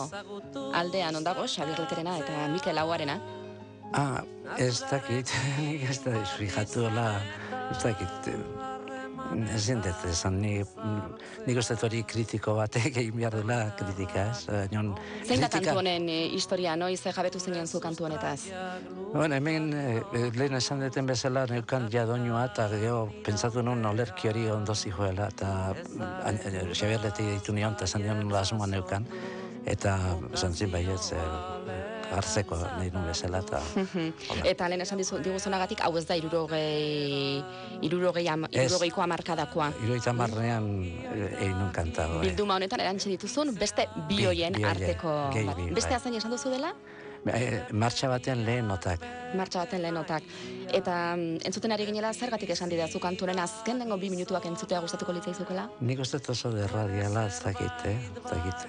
aldean 0.77 1.17
ondago, 1.17 1.47
Xabier 1.49 1.81
Leterena 1.81 2.19
eta 2.21 2.47
Mikel 2.53 2.79
Aguarena. 2.79 3.19
Ah, 3.97 4.21
ez 4.61 4.83
dakit, 4.91 5.33
nik 5.57 5.89
ez 5.89 6.01
da 6.05 6.13
fijatu 6.37 6.85
la, 6.93 7.09
ez 7.71 7.79
dakit, 7.83 8.29
ezin 9.55 9.83
dut 9.85 10.05
esan, 10.09 10.41
ni, 10.43 10.59
nik 11.47 11.59
uste 11.61 11.77
dut 11.77 11.89
hori 11.89 12.03
kritiko 12.09 12.55
batek 12.59 13.01
egin 13.05 13.17
behar 13.17 13.39
dela 13.41 13.59
kritika, 13.79 14.29
ez? 14.33 14.69
Non, 14.73 14.95
Zein 15.27 15.43
da 15.45 15.51
kantu 15.53 15.77
honen 15.81 16.09
eh, 16.09 16.29
historia, 16.37 16.77
noiz 16.77 17.01
eh, 17.07 17.13
jabetu 17.15 17.41
zen 17.41 17.67
zu 17.67 17.81
kantu 17.81 18.09
honetaz? 18.09 18.49
Bueno, 19.13 19.35
hemen 19.35 19.73
eh, 19.73 20.31
lehen 20.37 20.55
esan 20.59 20.81
duten 20.85 21.07
bezala 21.07 21.47
neukan 21.51 21.89
ja 21.93 22.05
doinua 22.07 22.45
eta 22.51 22.69
gero 22.73 23.09
pentsatu 23.25 23.63
nun 23.63 23.85
olerki 23.87 24.29
hori 24.29 24.49
ondo 24.53 24.75
zijoela 24.75 25.29
eta 25.33 25.75
eh, 25.75 26.73
Xabier 26.73 27.01
Leti 27.05 27.25
ditu 27.35 27.53
nion 27.57 27.77
eta 27.77 27.89
esan 27.89 28.05
nion 28.05 28.33
lasmoa 28.33 28.67
neukan 28.67 29.07
eta 29.67 29.99
esan 30.33 30.55
zin 30.55 30.71
baietz 30.73 31.13
eh, 31.13 31.58
hartzeko 32.15 32.57
nahi 32.79 32.91
nun 32.91 33.05
bezala 33.07 33.41
hola. 33.49 34.43
Eta 34.45 34.69
lehen 34.69 34.81
esan 34.81 34.99
dizu, 34.99 35.19
diguzunagatik, 35.25 35.81
hau 35.85 35.97
ez 35.99 36.07
da 36.07 36.17
irurogei, 36.17 37.43
irurogei 37.83 38.27
am, 38.29 38.47
irurogeiko 38.51 39.03
amarkadakoa. 39.03 39.71
Iruita 39.85 40.13
marrean 40.13 40.69
egin 41.41 41.59
nun 41.59 41.73
kanta. 41.73 42.07
bai. 42.09 42.23
Bilduma 42.29 42.57
honetan 42.57 42.81
erantxe 42.81 43.09
dituzun, 43.13 43.55
beste 43.59 43.89
bi 44.09 44.17
Bi- 44.25 44.53
bi 44.57 44.65
arteko. 44.65 45.31
gehi 45.35 45.49
bi, 45.57 45.75
Beste 45.75 45.95
azain 45.95 46.15
esan 46.15 46.31
duzu 46.31 46.51
dela? 46.51 46.73
Eh, 47.27 47.65
Martxa 47.73 48.09
baten 48.09 48.45
lehen 48.47 48.69
notak. 48.69 49.01
martxa 49.35 49.59
baten 49.65 49.83
lehenotak. 49.83 50.23
Eta 50.73 51.17
mm, 51.17 51.41
entzuten 51.45 51.73
ari 51.73 51.85
ginela, 51.85 52.13
zergatik 52.15 52.51
esan 52.51 52.69
didazu 52.71 53.01
kanturen 53.01 53.39
azken 53.39 53.79
dengo 53.81 53.97
bi 53.99 54.09
minutuak 54.09 54.47
entzutea 54.47 54.79
gustatuko 54.81 55.13
litzaizukela? 55.13 55.69
Nik 55.81 55.99
uste 56.01 56.21
oso 56.31 56.53
derradiala 56.53 57.27
ez 57.27 57.41
dakit, 57.43 57.85
eh? 57.85 57.97
ez 58.17 58.23
dakit. 58.31 58.69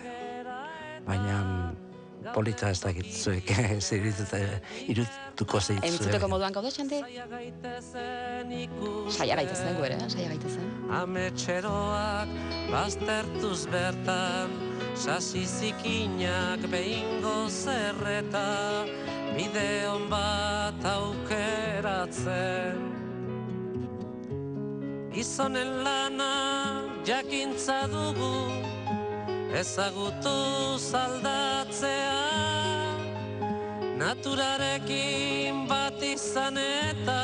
Baina 1.06 1.38
mm, 1.44 1.89
polita 2.34 2.70
ez 2.70 2.80
dakit 2.84 3.06
zuek, 3.16 3.52
ez 3.78 3.92
irudituta, 3.96 4.40
irutuko 4.88 5.60
zeitzue. 5.60 5.90
Entzuteko 5.90 6.28
moduan 6.32 6.54
gaude, 6.54 6.72
ikus 8.60 9.18
Saia 9.18 9.36
gaitezen 9.40 9.78
gu 9.78 9.86
ere, 9.88 9.96
eh? 9.96 10.10
saia 10.10 10.28
gaitezen. 10.34 10.74
Ametxeroak 11.00 12.30
baztertuz 12.72 13.66
bertan 13.72 14.50
Sasi 15.00 15.46
zikinak 15.46 16.60
behingo 16.72 17.48
zerreta 17.48 18.84
Bideon 19.36 20.10
bat 20.12 20.84
aukeratzen 20.84 22.78
Gizonen 25.14 25.72
lana 25.86 26.34
jakintza 27.08 27.88
dugu 27.88 28.34
Ezagutu 29.60 30.78
zaldatzea 30.78 32.09
Naturarekin 34.10 35.70
bat 35.70 36.02
izan 36.02 36.58
eta 36.58 37.16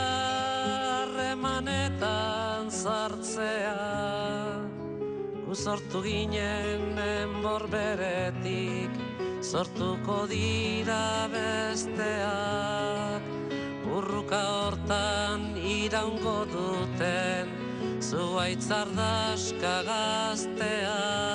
harremanetan 0.86 2.70
sartzea. 2.70 3.86
Uzortu 5.50 6.04
ginen 6.06 6.94
enbor 7.02 7.66
beretik 7.74 8.94
Sortuko 9.42 10.30
dira 10.30 11.26
besteak. 11.34 13.24
Urruka 13.90 14.44
hortan 14.60 15.58
iraungo 15.58 16.46
duten 16.54 17.50
Zuaitzardaska 17.98 19.76
gazteak. 19.90 21.26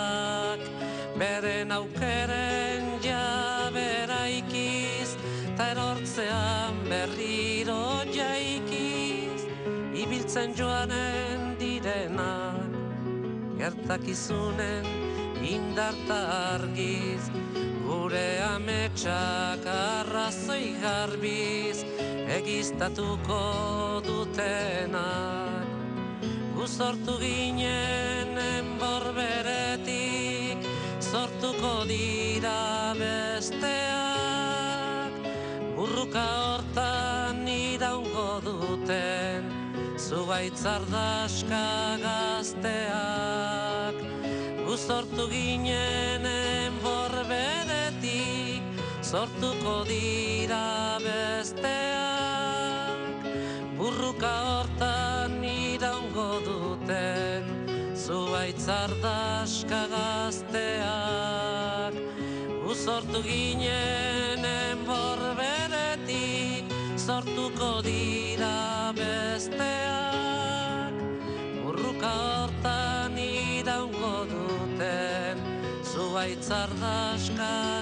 Beren 1.19 1.75
aukeren 1.81 2.50
erortzean 6.21 6.77
berriro 6.89 8.05
jaikiz 8.13 9.47
Ibiltzen 9.95 10.55
joanen 10.57 11.57
direnak 11.59 12.71
Gertakizunen 13.59 14.85
indarta 15.43 16.21
argiz 16.55 17.31
Gure 17.87 18.41
ametsak 18.55 19.67
arrazoi 19.67 20.77
garbiz 20.81 21.85
Egiztatuko 22.31 24.01
dutenak. 24.07 25.67
Guzortu 26.55 27.19
ginen 27.19 28.39
enbor 28.39 29.11
beretik 29.17 30.69
Sortuko 31.01 31.85
dira 31.91 32.95
besteak 32.95 33.89
Burruka 35.90 36.22
hortan 36.22 37.42
iraungo 37.50 38.38
duten 38.44 39.48
Zubaitzardaska 39.98 41.98
gazteak. 41.98 43.98
Guzortu 44.68 45.26
ginen 45.33 46.29
enbor 46.31 47.11
beretik 47.26 48.62
Sortuko 49.03 49.83
dira 49.90 51.03
besteak. 51.03 51.74
Burruka 53.74 54.35
hortan 54.46 55.42
iraungo 55.42 56.38
duten 56.46 57.42
Zuaitzardaska 57.98 59.83
gazteak 59.96 62.10
Uzortu 62.81 63.21
ginen 63.21 64.40
enbor 64.40 65.21
beretik 65.37 66.64
Sortuko 66.97 67.85
dira 67.85 68.88
besteak. 68.97 70.95
Burruka 71.61 72.12
hortan 72.25 73.21
iraungo 73.21 74.25
duten 74.33 75.45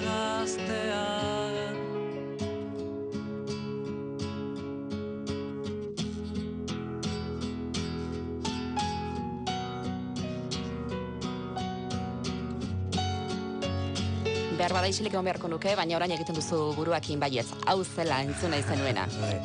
gazteak 0.03 1.18
Behar 14.69 14.83
bada 14.83 14.89
isilik 14.93 15.15
egon 15.15 15.25
beharko 15.25 15.49
nuke, 15.49 15.71
baina 15.79 15.95
orain 15.97 16.13
egiten 16.13 16.37
duzu 16.37 16.57
buruakin 16.77 17.17
baietz. 17.23 17.47
Hau 17.73 17.79
zela 17.89 18.19
entzun 18.21 18.51
nahi 18.53 18.61
zenuena. 18.69 19.07
Bai. 19.23 19.39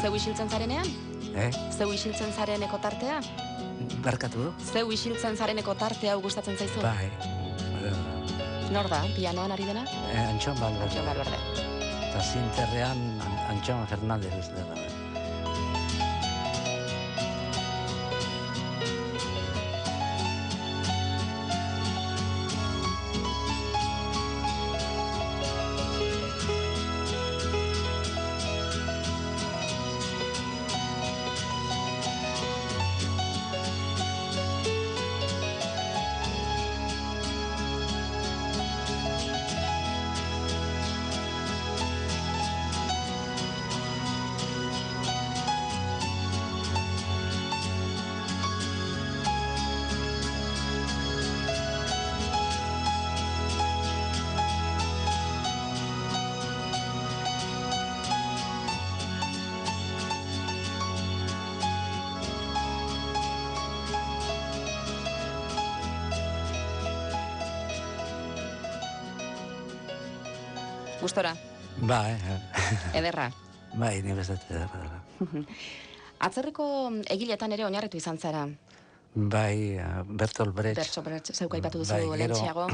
Zeu 0.00 0.10
isiltzen 0.18 0.50
zarenean? 0.50 0.88
Eh? 1.30 1.44
Zeu 1.76 1.86
isiltzen 1.94 2.32
zareneko 2.34 2.80
tartea? 2.82 3.20
Barkatu? 4.02 4.48
Zeu 4.72 4.90
isiltzen 4.96 5.38
zareneko 5.38 5.76
tartea 5.78 6.16
gustatzen 6.24 6.58
zaizu? 6.58 6.82
Bai. 6.82 7.06
Nor 8.74 8.90
da, 8.90 9.04
pianoan 9.14 9.54
ari 9.54 9.70
dena? 9.70 9.86
Eh, 10.10 10.18
Antxon 10.32 10.58
Balberde. 10.58 10.90
Jon 10.98 11.06
Balberde. 11.06 11.38
Eta 12.10 12.26
zinterrean 12.32 13.06
An- 13.28 13.40
Antxon 13.54 13.86
Fernandez 13.94 14.50
dela. 14.58 14.74
Gustora, 71.04 71.34
Bai, 71.84 72.12
eh, 72.16 72.98
ederra. 72.98 73.26
bai, 73.82 73.98
ni 74.02 74.14
bezat 74.16 74.44
ederra 74.48 74.78
dela. 74.80 75.00
Atzerriko 76.24 76.66
egiletan 77.12 77.52
ere 77.52 77.66
oinarritu 77.66 77.98
izan 78.00 78.16
zara. 78.16 78.46
Bai, 79.14 79.74
eh, 79.76 79.88
Bertolt 80.08 80.54
Brecht. 80.56 80.78
Bertso, 80.80 81.02
bertso, 81.04 81.34
zeuk 81.36 81.56
aipatu 81.58 81.82
duzu 81.82 81.98
Bai, 81.98 82.22
lehentxeago. 82.22 82.68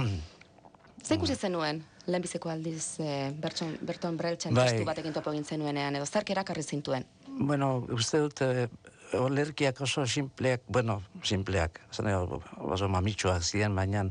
Ze 1.02 1.16
ikusi 1.16 1.34
zenuen, 1.34 1.80
lehenbiziko 2.06 2.52
aldiz 2.52 3.00
eh, 3.00 3.32
Bertson, 3.32 3.72
Berton 3.80 4.18
Brechtsen 4.20 4.54
Bai. 4.54 4.66
testu 4.68 4.84
batekin 4.86 5.16
topo 5.16 5.32
egin 5.32 5.46
zenuenean, 5.48 5.96
edo 5.96 6.06
zerk 6.06 6.30
erakarri 6.30 6.62
zintuen. 6.62 7.06
Bueno, 7.26 7.70
uste 7.96 8.20
dut, 8.20 8.42
eh, 8.44 8.68
olerkiak 9.16 9.80
oso 9.80 10.04
simpleak, 10.06 10.62
bueno, 10.68 11.00
simpleak, 11.24 11.80
zan 11.90 12.12
oso 12.12 12.88
mamitsuak 12.92 13.42
ziren, 13.42 13.74
baina 13.74 14.04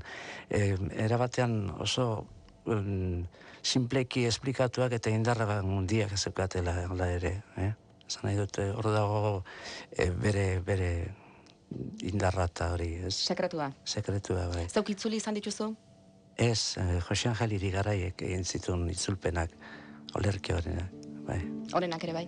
eh, 0.50 0.74
erabatean 1.06 1.70
oso 1.80 2.26
um, 2.70 3.28
simpleki 3.62 4.26
esplikatuak 4.30 4.94
eta 4.98 5.12
indarra 5.14 5.62
mundiak 5.66 6.16
zeukatela 6.18 6.76
hala 6.86 7.10
ere, 7.18 7.34
eh? 7.58 7.72
Zan 8.10 8.26
nahi 8.26 8.38
dut, 8.40 8.58
eh, 8.58 8.72
hor 8.74 8.90
dago 8.90 9.34
eh, 9.92 10.10
bere, 10.10 10.46
bere 10.66 10.90
indarra 12.10 12.48
eta 12.50 12.72
hori, 12.74 12.94
ez? 13.06 13.14
Sekretua. 13.14 13.70
Sekretua, 13.86 14.48
bai. 14.54 14.66
Zeuk 14.74 14.90
itzuli 14.96 15.22
izan 15.22 15.38
dituzu? 15.38 15.70
Ez, 16.36 16.78
eh, 16.82 16.98
Jose 17.06 17.30
Angel 17.30 17.54
Irigaraiek 17.60 18.24
egin 18.26 18.46
zituen 18.46 18.88
itzulpenak, 18.90 19.54
olerki 20.18 20.56
horrenak, 20.56 20.96
bai. 21.28 21.42
Horenak 21.74 22.08
ere 22.08 22.18
bai. 22.22 22.26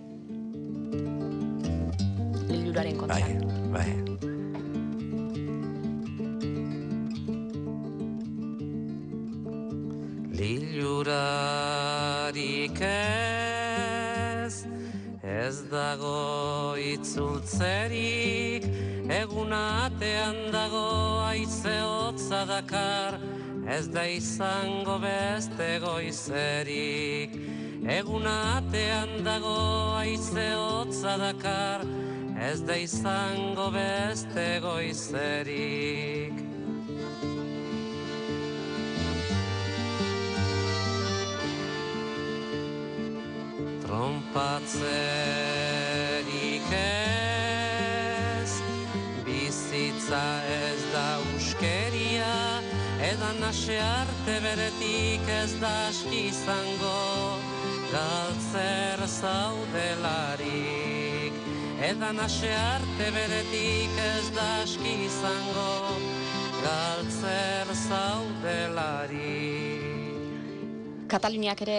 Liluraren 2.52 3.00
kontra. 3.00 3.18
Bai, 3.18 3.40
bai. 3.72 4.31
Lilurarik 11.02 12.78
ez, 12.80 14.54
ez 15.22 15.62
dago 15.66 16.76
itzultzerik, 16.78 18.62
egun 19.10 19.52
atean 19.52 20.52
dago 20.54 21.18
aize 21.26 21.74
hotza 21.82 22.44
dakar, 22.46 23.18
ez 23.66 23.88
da 23.88 24.06
izango 24.06 24.98
beste 25.02 25.80
goizerik. 25.82 27.34
Egun 27.82 28.26
atean 28.26 29.24
dago 29.26 29.58
aize 29.98 30.54
hotza 30.54 31.18
dakar, 31.18 31.82
ez 32.38 32.62
da 32.62 32.78
izango 32.78 33.70
beste 33.74 34.60
goizerik. 34.62 36.51
Trompatzerik 43.92 46.68
ez, 46.72 48.52
bizitza 49.24 50.26
ez 50.48 50.82
da 50.94 51.20
uskeria, 51.36 52.36
edan 53.10 53.36
nase 53.44 53.76
arte 53.76 54.36
beretik 54.46 55.24
ez 55.28 55.52
da 55.60 55.74
aski 55.90 56.22
izango, 56.30 57.02
galtzer 57.92 58.98
zaudelarik. 59.20 61.34
Edan 61.92 62.16
nase 62.16 62.52
arte 62.56 63.06
beretik 63.12 63.92
ez 64.08 64.26
da 64.32 64.64
aski 64.64 65.04
izango, 65.04 66.00
galtzer 66.64 67.66
zaudelarik. 67.90 69.91
Kataluniak 71.12 71.60
ere 71.66 71.78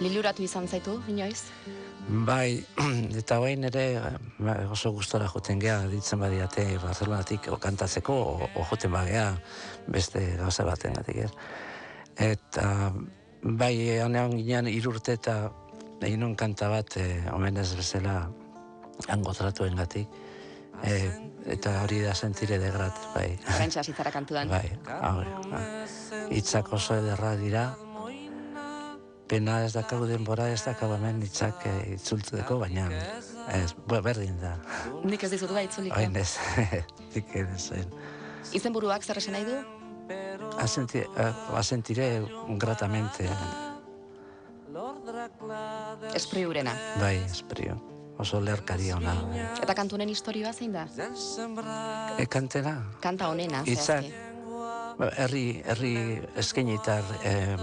liluratu 0.00 0.44
izan 0.46 0.64
zaitu, 0.68 0.96
inoiz? 1.12 1.42
Bai, 2.08 2.62
eta 3.20 3.36
bain 3.42 3.66
ere 3.68 3.84
ba, 4.40 4.54
oso 4.72 4.92
gustora 4.96 5.28
joten 5.28 5.60
gea, 5.60 5.82
ditzen 5.90 6.22
badiate 6.22 6.64
Barcelonatik 6.80 7.50
kantatzeko, 7.60 8.16
o, 8.16 8.48
o 8.56 8.64
joten 8.70 8.94
bagea 8.96 9.26
beste 9.86 10.22
gauza 10.40 10.64
baten 10.64 10.96
gatik, 10.96 11.26
ez? 11.26 11.30
Eta 12.30 12.64
bai, 13.42 13.74
hanean 14.00 14.32
ginean 14.38 14.70
irurte 14.72 15.18
eta 15.18 15.36
egin 16.00 16.34
kanta 16.40 16.70
bat, 16.72 16.96
e, 16.96 17.20
omenez 17.36 17.68
bezala, 17.76 18.16
hango 19.12 19.36
tratuen 19.36 19.76
gatik. 19.76 20.08
E, 20.80 20.96
eta 21.52 21.76
hori 21.82 22.00
da 22.00 22.14
sentire 22.16 22.56
de 22.58 22.72
grat, 22.72 22.96
bai. 23.12 23.28
Arantxa 23.58 23.84
zitzara 23.84 24.10
kantudan. 24.14 24.48
Bai, 24.48 24.72
hau, 24.88 25.20
hau. 25.20 25.62
hitzak 26.32 26.72
oso 26.72 26.96
ederra 26.96 27.34
dira, 27.36 27.68
pena 29.30 29.60
ez 29.64 29.72
dakagu 29.76 30.08
denbora 30.10 30.48
ez 30.50 30.62
dakagu 30.66 30.96
hemen 30.98 31.20
hitzak 31.22 31.66
eh, 31.70 31.94
itzultzeko, 31.94 32.58
baina 32.58 32.88
ez, 33.54 33.70
berdin 33.86 34.38
da. 34.42 34.56
Nik 35.06 35.22
ez 35.22 35.30
dizut 35.34 35.52
bai 35.54 35.66
itzuliko. 35.68 35.94
Hain 35.94 36.16
ez, 36.18 36.34
dik 37.14 37.36
ez. 37.38 37.68
Izenburuak 38.58 39.06
zer 39.06 39.20
esan 39.22 39.38
nahi 39.38 39.46
du? 39.46 39.60
Asenti, 40.58 41.04
eh, 41.04 41.30
asentire 41.60 42.08
gratamente, 42.58 43.28
Espri 46.14 46.44
urena. 46.46 46.74
bai, 46.98 47.16
esprio. 47.30 47.78
Oso 48.20 48.40
lerkari 48.44 48.90
ona. 48.92 49.14
Eta 49.62 49.74
kantunen 49.74 50.10
historioa 50.12 50.52
zein 50.52 50.74
da? 50.74 50.82
E, 52.18 52.26
kantena, 52.28 52.74
Kanta 53.00 53.30
honena, 53.32 53.62
zehazki. 53.64 54.10
Ba, 54.12 54.29
herri, 55.08 55.62
herri 55.64 55.94
eskainitar 56.36 57.04
em, 57.24 57.62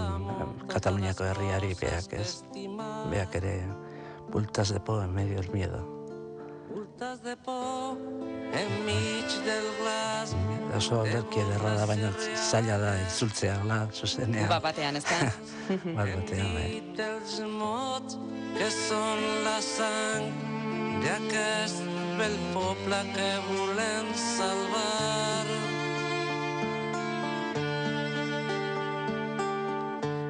Kataluniako 0.68 1.24
herriari 1.24 1.74
beak 1.80 2.12
ez. 2.18 2.42
Beak 3.10 3.38
ere 3.40 3.54
bultas 4.30 4.72
de 4.74 4.80
po 4.80 5.00
en 5.02 5.14
medio 5.14 5.40
del 5.40 5.50
miedo. 5.52 5.80
Bultas 6.68 7.22
de 7.22 7.36
po 7.36 7.96
enmig 8.52 9.28
del 9.44 9.66
glas 9.80 10.34
Oso 10.76 11.02
lerki 11.02 11.40
ederra 11.40 11.72
da, 11.78 11.86
baina 11.88 12.10
zaila 12.36 12.76
da 12.78 12.90
itzultzea, 13.02 13.54
hola, 13.62 13.78
zuzenean. 13.92 14.46
Uba 14.46 14.58
batean, 14.62 14.98
ez 15.00 15.04
da? 15.08 15.30
Bat 15.96 16.12
batean, 16.12 16.52
bai. 16.54 16.68
que 18.58 18.68
són 18.74 19.24
la 19.46 19.56
sang 19.64 20.28
d'aquest 21.04 21.82
bel 22.20 22.36
poble 22.54 23.00
que 23.14 23.30
volem 23.48 24.12
salvar. 24.26 25.27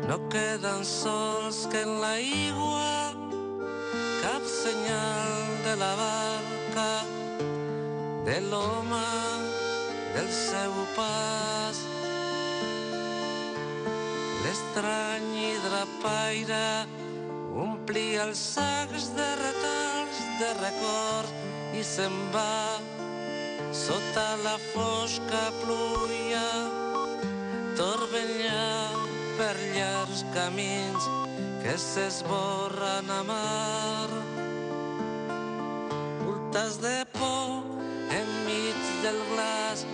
No 0.08 0.16
queden 0.32 0.86
sols 0.88 1.66
que 1.68 1.82
en 1.84 1.98
l'aigua 2.00 3.12
cap 4.22 4.44
senyal 4.48 5.42
de 5.66 5.74
la 5.76 5.90
barca 5.98 6.92
de 8.24 8.38
l'home 8.46 9.08
del 10.14 10.30
seu 10.32 10.72
pas. 10.96 11.82
L'estrany 14.46 15.26
hidrapaire 15.42 16.64
omplia 17.66 18.24
els 18.30 18.46
sacs 18.54 19.10
de 19.18 19.28
retalls 19.42 20.22
de 20.40 20.50
record 20.62 21.76
i 21.76 21.84
se'n 21.84 22.16
va. 22.32 22.80
Sota 23.84 24.26
la 24.46 24.56
fosca 24.72 25.44
pluja 25.60 26.48
torbellar 27.76 29.17
per 29.38 29.54
llargs 29.76 30.24
camins 30.34 31.04
que 31.62 31.74
s'esborren 31.78 33.10
a 33.14 33.22
mar. 33.22 34.08
Voltes 36.24 36.78
de 36.82 36.96
por 37.14 37.62
enmig 38.18 38.80
del 39.04 39.20
glaç, 39.30 39.84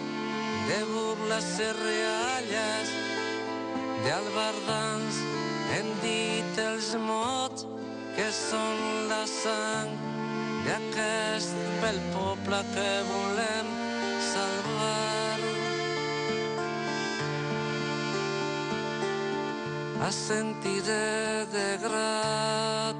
de 0.69 0.79
burles 0.93 1.51
i 1.61 1.69
rialles, 1.81 2.95
d'albardans 4.07 5.21
hem 5.75 5.93
dit 6.07 6.63
els 6.65 6.95
mots 7.05 7.67
que 8.17 8.31
són 8.39 8.81
la 9.13 9.25
sang 9.29 9.93
d'aquest 10.65 11.61
bel 11.85 12.01
poble 12.17 12.65
que 12.73 12.89
volem 13.13 13.77
salvar. 14.33 15.24
A 20.05 20.11
sentiré 20.13 21.47
de 21.49 21.69
grat 21.81 22.99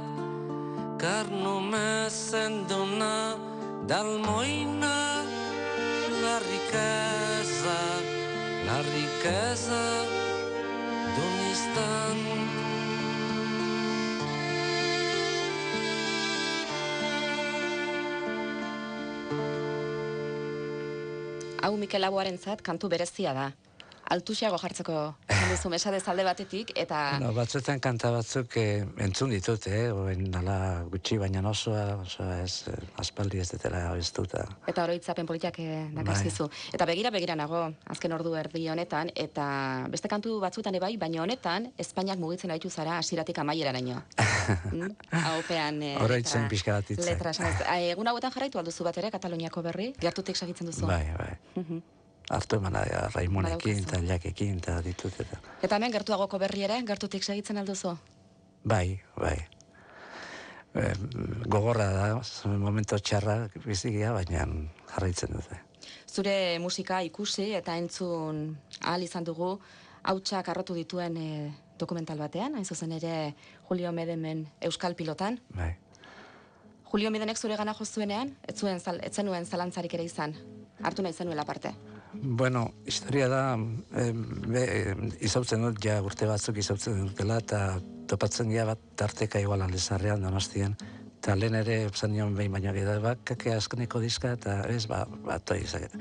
car 0.97 1.27
només 1.29 2.17
en 2.33 2.63
donar 2.65 3.37
d'almoina 3.85 4.93
la 6.23 6.39
riquesa, 6.47 7.75
la 8.65 8.79
riquesa 8.87 9.83
d'un 11.19 11.35
instant. 11.51 12.25
Hau 21.61 21.77
Mikel 21.77 22.01
Laboaren 22.01 22.41
zat, 22.41 22.65
kantu 22.65 22.89
berezia 22.97 23.37
da. 23.37 23.51
Altuxeago 24.15 24.57
jartzeko 24.61 24.97
esan 25.45 25.57
duzu 25.57 25.71
mesade 25.71 26.01
zalde 26.01 26.25
batetik, 26.25 26.71
eta... 26.79 27.19
No, 27.21 27.31
batzuetan 27.37 27.81
kanta 27.83 28.11
batzuk 28.15 28.57
eh, 28.61 28.85
entzun 29.05 29.33
ditut, 29.35 29.67
eh? 29.69 29.91
Oen 29.93 30.29
nala 30.33 30.57
gutxi, 30.91 31.19
baina 31.21 31.43
osoa, 31.49 31.99
osoa 32.01 32.39
ez, 32.41 32.69
eh, 32.73 32.77
aspaldi 33.03 33.41
ez 33.43 33.49
detela 33.51 33.83
abestuta. 33.91 34.45
Eta 34.71 34.85
oroitzapen 34.87 35.29
politiak 35.29 35.59
eh, 35.61 35.83
dakaskizu. 35.97 36.49
Eta 36.73 36.87
begira 36.89 37.13
begira 37.13 37.37
nago, 37.37 37.61
azken 37.93 38.15
ordu 38.17 38.35
erdi 38.41 38.65
honetan, 38.73 39.11
eta 39.15 39.47
beste 39.93 40.09
kantu 40.09 40.39
batzuetan 40.41 40.79
ebai, 40.81 40.95
baina 41.01 41.23
honetan, 41.27 41.69
Espainiak 41.79 42.23
mugitzen 42.23 42.53
gaitu 42.55 42.71
zara 42.71 42.97
hasiratik 43.03 43.39
amaieraraino. 43.45 44.01
mm? 44.73 44.95
Haupean... 45.25 45.83
Eh, 45.83 45.99
Oroitzen 46.05 46.49
pixka 46.49 46.79
bat. 46.79 46.95
Letra. 47.05 47.35
Eh, 47.75 47.91
Egun 47.93 48.09
hauetan 48.09 48.33
jarraitu 48.33 48.63
alduzu 48.63 48.89
bat 48.89 49.03
ere, 49.03 49.13
Kataluniako 49.13 49.67
berri, 49.69 49.93
gertutik 50.01 50.41
segitzen 50.41 50.73
duzu. 50.73 50.89
Bai, 50.89 51.05
bai. 51.19 51.85
Hartu 52.31 52.57
emana 52.57 52.85
ja, 52.89 53.09
Raimonekin 53.15 53.83
Badaukazu. 53.85 53.97
eta 53.99 54.13
Jakekin 54.13 54.59
eta 54.59 54.79
ditut 54.85 55.21
eta. 55.21 55.41
Eta 55.63 55.77
hemen 55.77 55.93
gertuagoko 55.93 56.39
berri 56.39 56.65
ere, 56.65 56.81
gertutik 56.87 57.25
segitzen 57.25 57.59
alduzu. 57.61 57.97
Bai, 58.65 59.01
bai. 59.21 59.37
E, 60.75 60.89
gogorra 61.47 61.91
da, 61.93 62.07
momento 62.59 62.99
txarra 62.99 63.49
bizigia, 63.67 64.13
baina 64.17 64.47
jarraitzen 64.95 65.37
dute. 65.37 65.61
Zure 66.09 66.59
musika 66.59 67.03
ikusi 67.05 67.53
eta 67.55 67.77
entzun 67.77 68.57
ahal 68.81 69.03
izan 69.05 69.25
dugu 69.25 69.59
hautsak 70.05 70.49
arrotu 70.49 70.75
dituen 70.77 71.17
eh, 71.17 71.53
dokumental 71.81 72.21
batean, 72.21 72.55
hain 72.55 72.65
zuzen 72.65 72.93
ere 72.93 73.35
Julio 73.69 73.93
Medemen 73.93 74.47
Euskal 74.61 74.95
Pilotan. 74.95 75.41
Bai. 75.57 75.75
Julio 76.93 77.11
Medenek 77.11 77.41
zure 77.41 77.57
gana 77.57 77.75
jo 77.75 77.85
zuenean, 77.85 78.37
ez 78.47 78.55
zuen 78.61 78.79
ez 78.79 79.15
zenuen 79.15 79.47
zalantzarik 79.47 79.95
ere 79.95 80.05
izan. 80.05 80.37
Hartu 80.83 81.03
nahi 81.03 81.13
zenuela 81.13 81.45
parte. 81.45 81.75
Bueno, 82.23 82.75
historia 82.87 83.29
da, 83.29 83.59
e, 83.97 84.05
izautzen 85.27 85.65
dut, 85.67 85.81
ja 85.83 85.99
urte 86.03 86.29
batzuk 86.31 86.59
izautzen 86.63 87.09
dutela, 87.09 87.41
eta 87.43 87.81
topatzen 88.11 88.53
gira 88.53 88.69
bat 88.71 88.85
tarteka 88.97 89.41
igual 89.43 89.65
aldezarrean 89.65 90.23
donostien. 90.23 90.77
Eta 91.19 91.35
lehen 91.37 91.57
ere, 91.59 91.79
zan 91.95 92.13
nion 92.13 92.35
behin 92.37 92.53
baino 92.53 92.73
gira, 92.77 92.99
ba, 93.03 93.15
kake 93.17 93.55
askeneko 93.57 94.01
diska, 94.01 94.35
eta 94.39 94.61
ez, 94.71 94.85
ba, 94.87 95.05
ba, 95.27 95.41
izaket. 95.57 95.97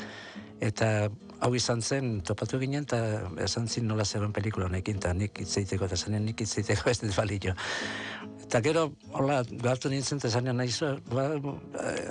Eta 0.63 1.09
hau 1.43 1.51
izan 1.55 1.81
zen, 1.81 2.21
topatu 2.27 2.59
ginen, 2.61 2.85
eta 2.87 2.99
esan 3.43 3.67
zin 3.67 3.87
nola 3.87 4.05
zegoen 4.05 4.33
pelikula 4.35 4.69
honekin, 4.69 5.01
eta 5.01 5.13
nik 5.17 5.41
itzeiteko, 5.43 5.89
eta 5.89 5.97
zanen 5.97 6.27
nik 6.29 6.43
itzeiteko 6.45 6.91
ez 6.91 6.99
dut 7.01 7.15
balio. 7.17 7.55
Eta 8.43 8.59
gero, 8.61 8.83
hola, 9.17 9.39
galtu 9.63 9.89
nintzen, 9.89 10.19
eta 10.21 10.29
zanen 10.29 10.59
nahi 10.59 10.71
zu, 10.71 10.89
ba, 11.09 11.23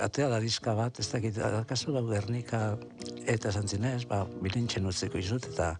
atea 0.03 0.27
da 0.31 0.39
diska 0.43 0.73
bat, 0.75 0.99
ez 0.99 1.07
dakit, 1.11 1.37
akazu 1.61 1.93
gau 1.95 2.03
Gernika, 2.09 2.61
eta 3.29 3.51
esan 3.53 3.69
zinez, 3.69 4.03
ba, 4.09 4.23
bilintxen 4.41 4.89
utziko 4.89 5.21
izut, 5.21 5.47
eta 5.53 5.73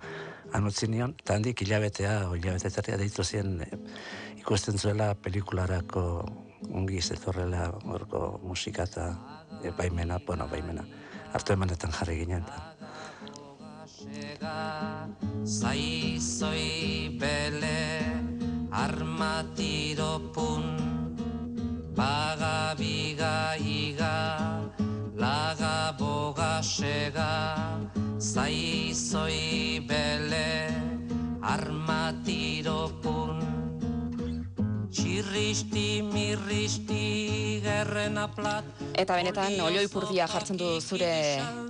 han 0.53 0.69
utzi 0.69 0.87
nion, 0.87 1.15
eta 1.19 1.35
handik 1.35 1.65
hilabetea, 1.65 2.15
o 2.29 2.37
hilabete 2.37 2.71
terria 2.77 2.99
deitu 3.01 3.25
zien, 3.25 3.57
e, 3.65 3.81
ikusten 4.39 4.77
zuela 4.77 5.13
pelikularako 5.15 6.03
ongi 6.71 7.01
zetorrela 7.01 7.67
horko 7.89 8.39
musika 8.43 8.87
eta 8.87 9.09
e, 9.63 9.71
baimena, 9.75 10.19
bueno, 10.27 10.47
baimena, 10.51 10.85
hartu 11.33 11.57
emanetan 11.57 11.91
jarri 11.99 12.21
ginen. 12.23 12.45
eta. 12.45 12.71
Zaizoi 15.43 17.17
bele 17.19 18.12
armatiropun 18.73 20.65
Baga 21.95 22.73
biga 22.73 23.53
iga 23.61 24.17
laga 25.15 25.93
boga 25.97 26.57
sega 26.61 27.53
Zaizoi 28.17 29.79
bele 29.85 30.73
armatiropun 31.41 32.42
Txirristi 35.53 36.01
mirristi 36.01 37.59
gerrena 37.61 38.23
plat 38.33 38.65
Eta 38.97 39.13
benetan, 39.19 39.53
olioi 39.61 39.85
purdia 39.91 40.25
jartzen 40.25 40.57
du 40.57 40.65
zure 40.81 41.09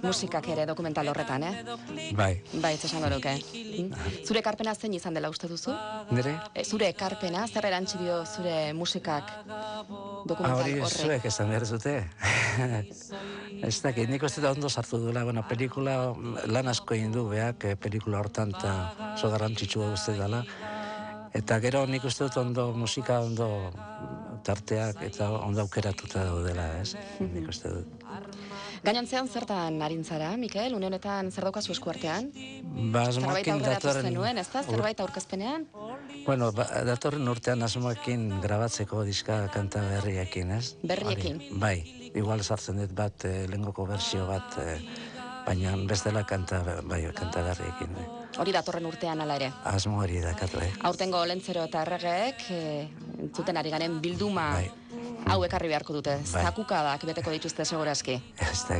musikak 0.03 0.47
ere 0.53 0.63
dokumental 0.69 1.09
horretan, 1.11 1.43
eh? 1.43 1.51
Bai, 2.15 2.29
Bai, 2.63 2.71
ez 2.77 2.85
esan 2.87 3.03
oroke. 3.03 3.33
Mm? 3.51 3.91
Zure 4.23 4.39
ekarpena 4.39 4.71
zein 4.79 4.95
izan 4.95 5.19
dela 5.19 5.27
uste 5.33 5.49
duzu? 5.51 5.75
nire? 6.15 6.37
E, 6.55 6.63
zure 6.63 6.87
ekarpena, 6.93 7.43
zer 7.51 7.67
erantzi 7.67 7.99
dio 7.99 8.21
zure 8.23 8.71
musikak 8.73 9.33
Ah, 9.51 9.83
dokumental 10.31 10.61
hori 10.63 10.79
horrek? 10.79 11.03
zuek 11.03 11.25
esan 11.27 11.51
behar 11.51 11.65
zute. 11.67 11.97
ez 13.67 13.81
dakit, 13.83 14.07
nik 14.09 14.23
uste 14.23 14.39
da 14.43 14.51
ondo 14.55 14.69
sartu 14.69 14.97
duela, 15.03 15.25
bueno, 15.27 15.43
pelikula 15.49 16.13
lan 16.47 16.71
asko 16.71 16.95
egin 16.95 17.11
du 17.11 17.27
beak, 17.35 17.65
eh, 17.67 17.75
pelikula 17.75 18.23
hortan 18.23 18.55
eta 18.55 18.75
oso 19.17 19.31
garrantzitsua 19.35 19.91
uste 19.97 20.15
dela. 20.19 20.45
Eta 21.33 21.57
gero 21.63 21.85
nik 21.89 22.03
uste 22.05 22.27
dut 22.27 22.37
ondo 22.37 22.71
musika 22.77 23.19
ondo 23.25 23.47
tarteak 24.45 25.01
eta 25.07 25.29
ondo 25.39 25.63
aukeratuta 25.63 26.25
daudela, 26.27 26.67
ez? 26.81 26.93
Nik 27.19 27.47
uste 27.49 27.71
dut. 27.73 28.03
Gainantzean 28.83 29.29
zertan 29.31 29.79
arintzara, 29.81 30.33
Mikel? 30.37 30.75
Une 30.75 30.89
honetan 30.89 31.31
zer 31.31 31.47
daukazu 31.47 31.71
eskuartean? 31.71 32.29
Ba, 32.91 33.05
aurreratu 33.07 33.63
datorren... 33.63 34.09
zenuen, 34.09 34.41
ez 34.41 34.49
da? 34.51 34.63
Zerbait 34.67 34.99
aurkezpenean? 34.99 35.69
Bueno, 36.25 36.51
ba, 36.55 36.67
datorren 36.89 37.31
urtean 37.31 37.63
asmoekin 37.63 38.27
grabatzeko 38.43 39.05
diska 39.07 39.45
kanta 39.55 39.81
berriekin, 39.87 40.51
ez? 40.59 40.75
Berriekin? 40.83 41.39
Hori, 41.39 41.61
bai, 41.63 41.77
igual 42.11 42.43
sartzen 42.43 42.83
dut 42.83 42.91
bat, 42.97 43.25
eh, 43.29 43.45
lehengoko 43.47 43.87
bertsio 43.87 44.27
bat, 44.27 44.59
eh, 44.59 44.81
baina 45.47 45.77
bestela 45.87 46.27
kanta, 46.27 46.61
bai, 46.83 47.05
kanta 47.15 47.47
berriekin. 47.47 47.95
Bai. 47.95 48.22
Hori 48.41 48.53
datorren 48.55 48.85
urtean 48.89 49.21
ala 49.21 49.35
ere. 49.37 49.51
Asmo 49.69 49.99
hori 50.01 50.17
dakatu, 50.23 50.57
eh? 50.63 50.71
Aurtengo 50.89 51.21
lentzero 51.29 51.67
eta 51.69 51.83
erregeek, 51.85 52.47
e, 52.49 52.61
entzuten 53.27 53.59
ari 53.61 53.69
garen 53.73 53.99
bilduma 54.01 54.47
Bai. 54.55 54.71
hau 55.29 55.43
ekarri 55.45 55.69
beharko 55.69 55.93
dute. 55.99 56.15
Bai. 56.31 56.41
Zakukadak 56.47 57.05
beteko 57.05 57.33
dituzte 57.35 57.65
segurazki. 57.65 58.17
Ez 58.49 58.65
da, 58.69 58.79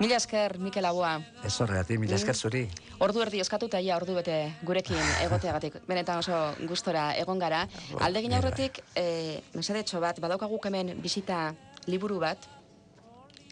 Mila 0.00 0.16
esker, 0.16 0.54
Mikel 0.58 0.86
Abua. 0.88 1.18
ez 1.44 1.52
horregatik, 1.60 1.98
mila 2.00 2.14
esker 2.16 2.34
zuri. 2.34 2.62
Ordu 3.04 3.20
erdi 3.20 3.40
eskatuta 3.42 3.80
ia 3.84 3.98
ordu 3.98 4.14
bete 4.16 4.36
gurekin 4.64 4.96
egoteagatik. 5.26 5.76
Benetan 5.86 6.22
oso 6.22 6.38
gustora 6.68 7.10
egon 7.20 7.38
gara. 7.38 7.66
Aldegin 8.00 8.32
aurretik, 8.32 8.80
e, 8.96 9.42
mesedetxo 9.52 10.00
bat, 10.00 10.20
badaukagu 10.20 10.58
hemen 10.64 10.94
bisita 11.02 11.54
liburu 11.86 12.18
bat, 12.18 12.48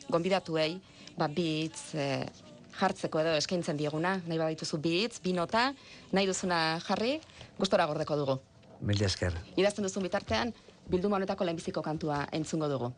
gonbidatuei, 0.08 0.80
ba, 1.18 1.28
bitz, 1.28 1.92
e, 1.94 2.24
jartzeko 2.79 3.22
edo 3.22 3.35
eskaintzen 3.39 3.79
dieguna, 3.79 4.18
nahi 4.26 4.39
badituzu 4.39 4.79
bitz, 4.83 5.18
bi 5.24 5.35
nota, 5.37 5.68
nahi 6.14 6.29
duzuna 6.31 6.79
jarri, 6.87 7.18
gustora 7.59 7.87
gordeko 7.91 8.16
dugu. 8.20 8.39
Mila 8.81 9.09
esker. 9.09 9.35
Idazten 9.59 9.87
duzun 9.87 10.07
bitartean, 10.07 10.53
bilduma 10.89 11.18
honetako 11.18 11.47
lehenbiziko 11.49 11.83
kantua 11.83 12.24
entzungo 12.33 12.68
dugu. 12.70 12.93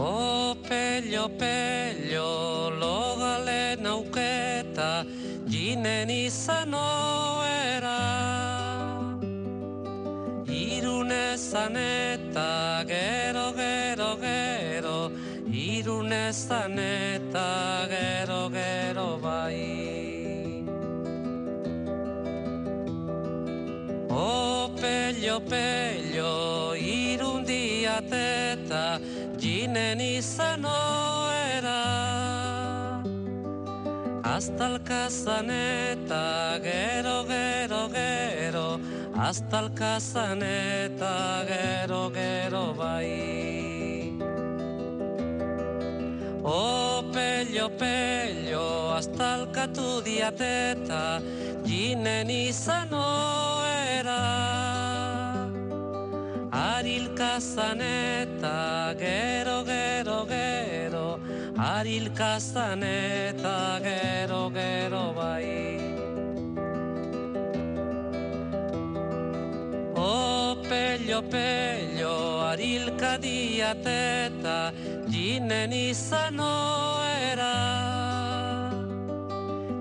O 0.00 0.56
pello, 0.68 1.28
pello, 1.36 2.70
logalen 2.80 3.86
auketa, 3.86 5.04
jinen 5.52 6.10
izan 6.10 6.74
eta 12.30 12.84
gero, 12.86 13.52
gero, 13.56 14.16
gero, 14.20 15.10
irunezan 15.50 16.78
eta 16.78 17.88
gero, 17.90 18.48
gero 18.50 19.18
bai. 19.18 20.64
O 24.08 24.70
pello, 24.80 25.40
pello, 25.40 26.74
irundiat 26.74 28.12
eta 28.12 29.00
jinen 29.36 30.00
izan 30.00 30.64
oera. 30.64 31.82
Aztalkazan 34.22 35.50
eta 35.50 36.60
gero, 36.62 37.24
gero, 37.26 37.88
gero, 37.90 38.29
aztalkazan 39.20 40.42
eta 40.42 41.44
gero, 41.48 42.10
gero 42.10 42.72
bai. 42.74 44.16
O 46.42 47.02
pello, 47.12 47.68
pello, 47.76 48.94
aztalkatu 48.96 50.00
diateta, 50.06 51.20
jinen 51.68 52.30
izan 52.30 52.94
oera. 52.96 54.22
Arilkazan 56.50 57.84
eta 57.84 58.94
gero, 58.98 59.58
gero, 59.68 60.24
gero, 60.32 61.20
arilkazan 61.58 62.82
eta 62.82 63.58
gero, 63.84 64.48
gero 64.56 65.04
bai. 65.12 65.79
Pello, 71.00 71.22
pello, 71.22 71.22
pello, 71.22 72.40
arilka 72.40 73.18
diateta, 73.18 74.72
jinen 75.08 75.72
izan 75.72 76.40
oera. 76.40 77.54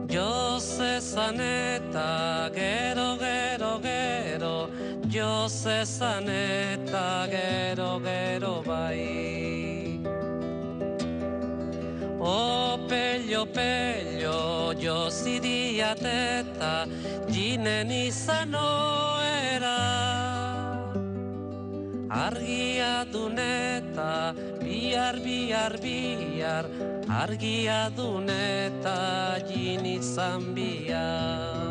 Josezan 0.08 1.40
eta 1.40 2.50
gero, 2.54 3.18
gero, 3.18 3.80
gero, 3.82 4.70
Josezan 5.10 6.28
eta 6.30 7.28
gero, 7.30 8.00
gero 8.00 8.64
bai. 8.66 10.00
O 12.22 12.78
pello, 12.88 13.46
pello, 13.46 14.74
josi 14.74 15.40
diateta, 15.40 16.86
jinen 17.30 17.92
izan 17.92 18.54
oera. 18.56 20.09
Argia 22.10 23.06
duneta, 23.06 24.34
biar, 24.64 25.20
biar, 25.22 25.78
biar, 25.78 26.66
argia 27.06 27.92
duneta, 27.94 29.38
jin 29.46 29.86
izan 29.86 30.56
biar. 30.56 31.69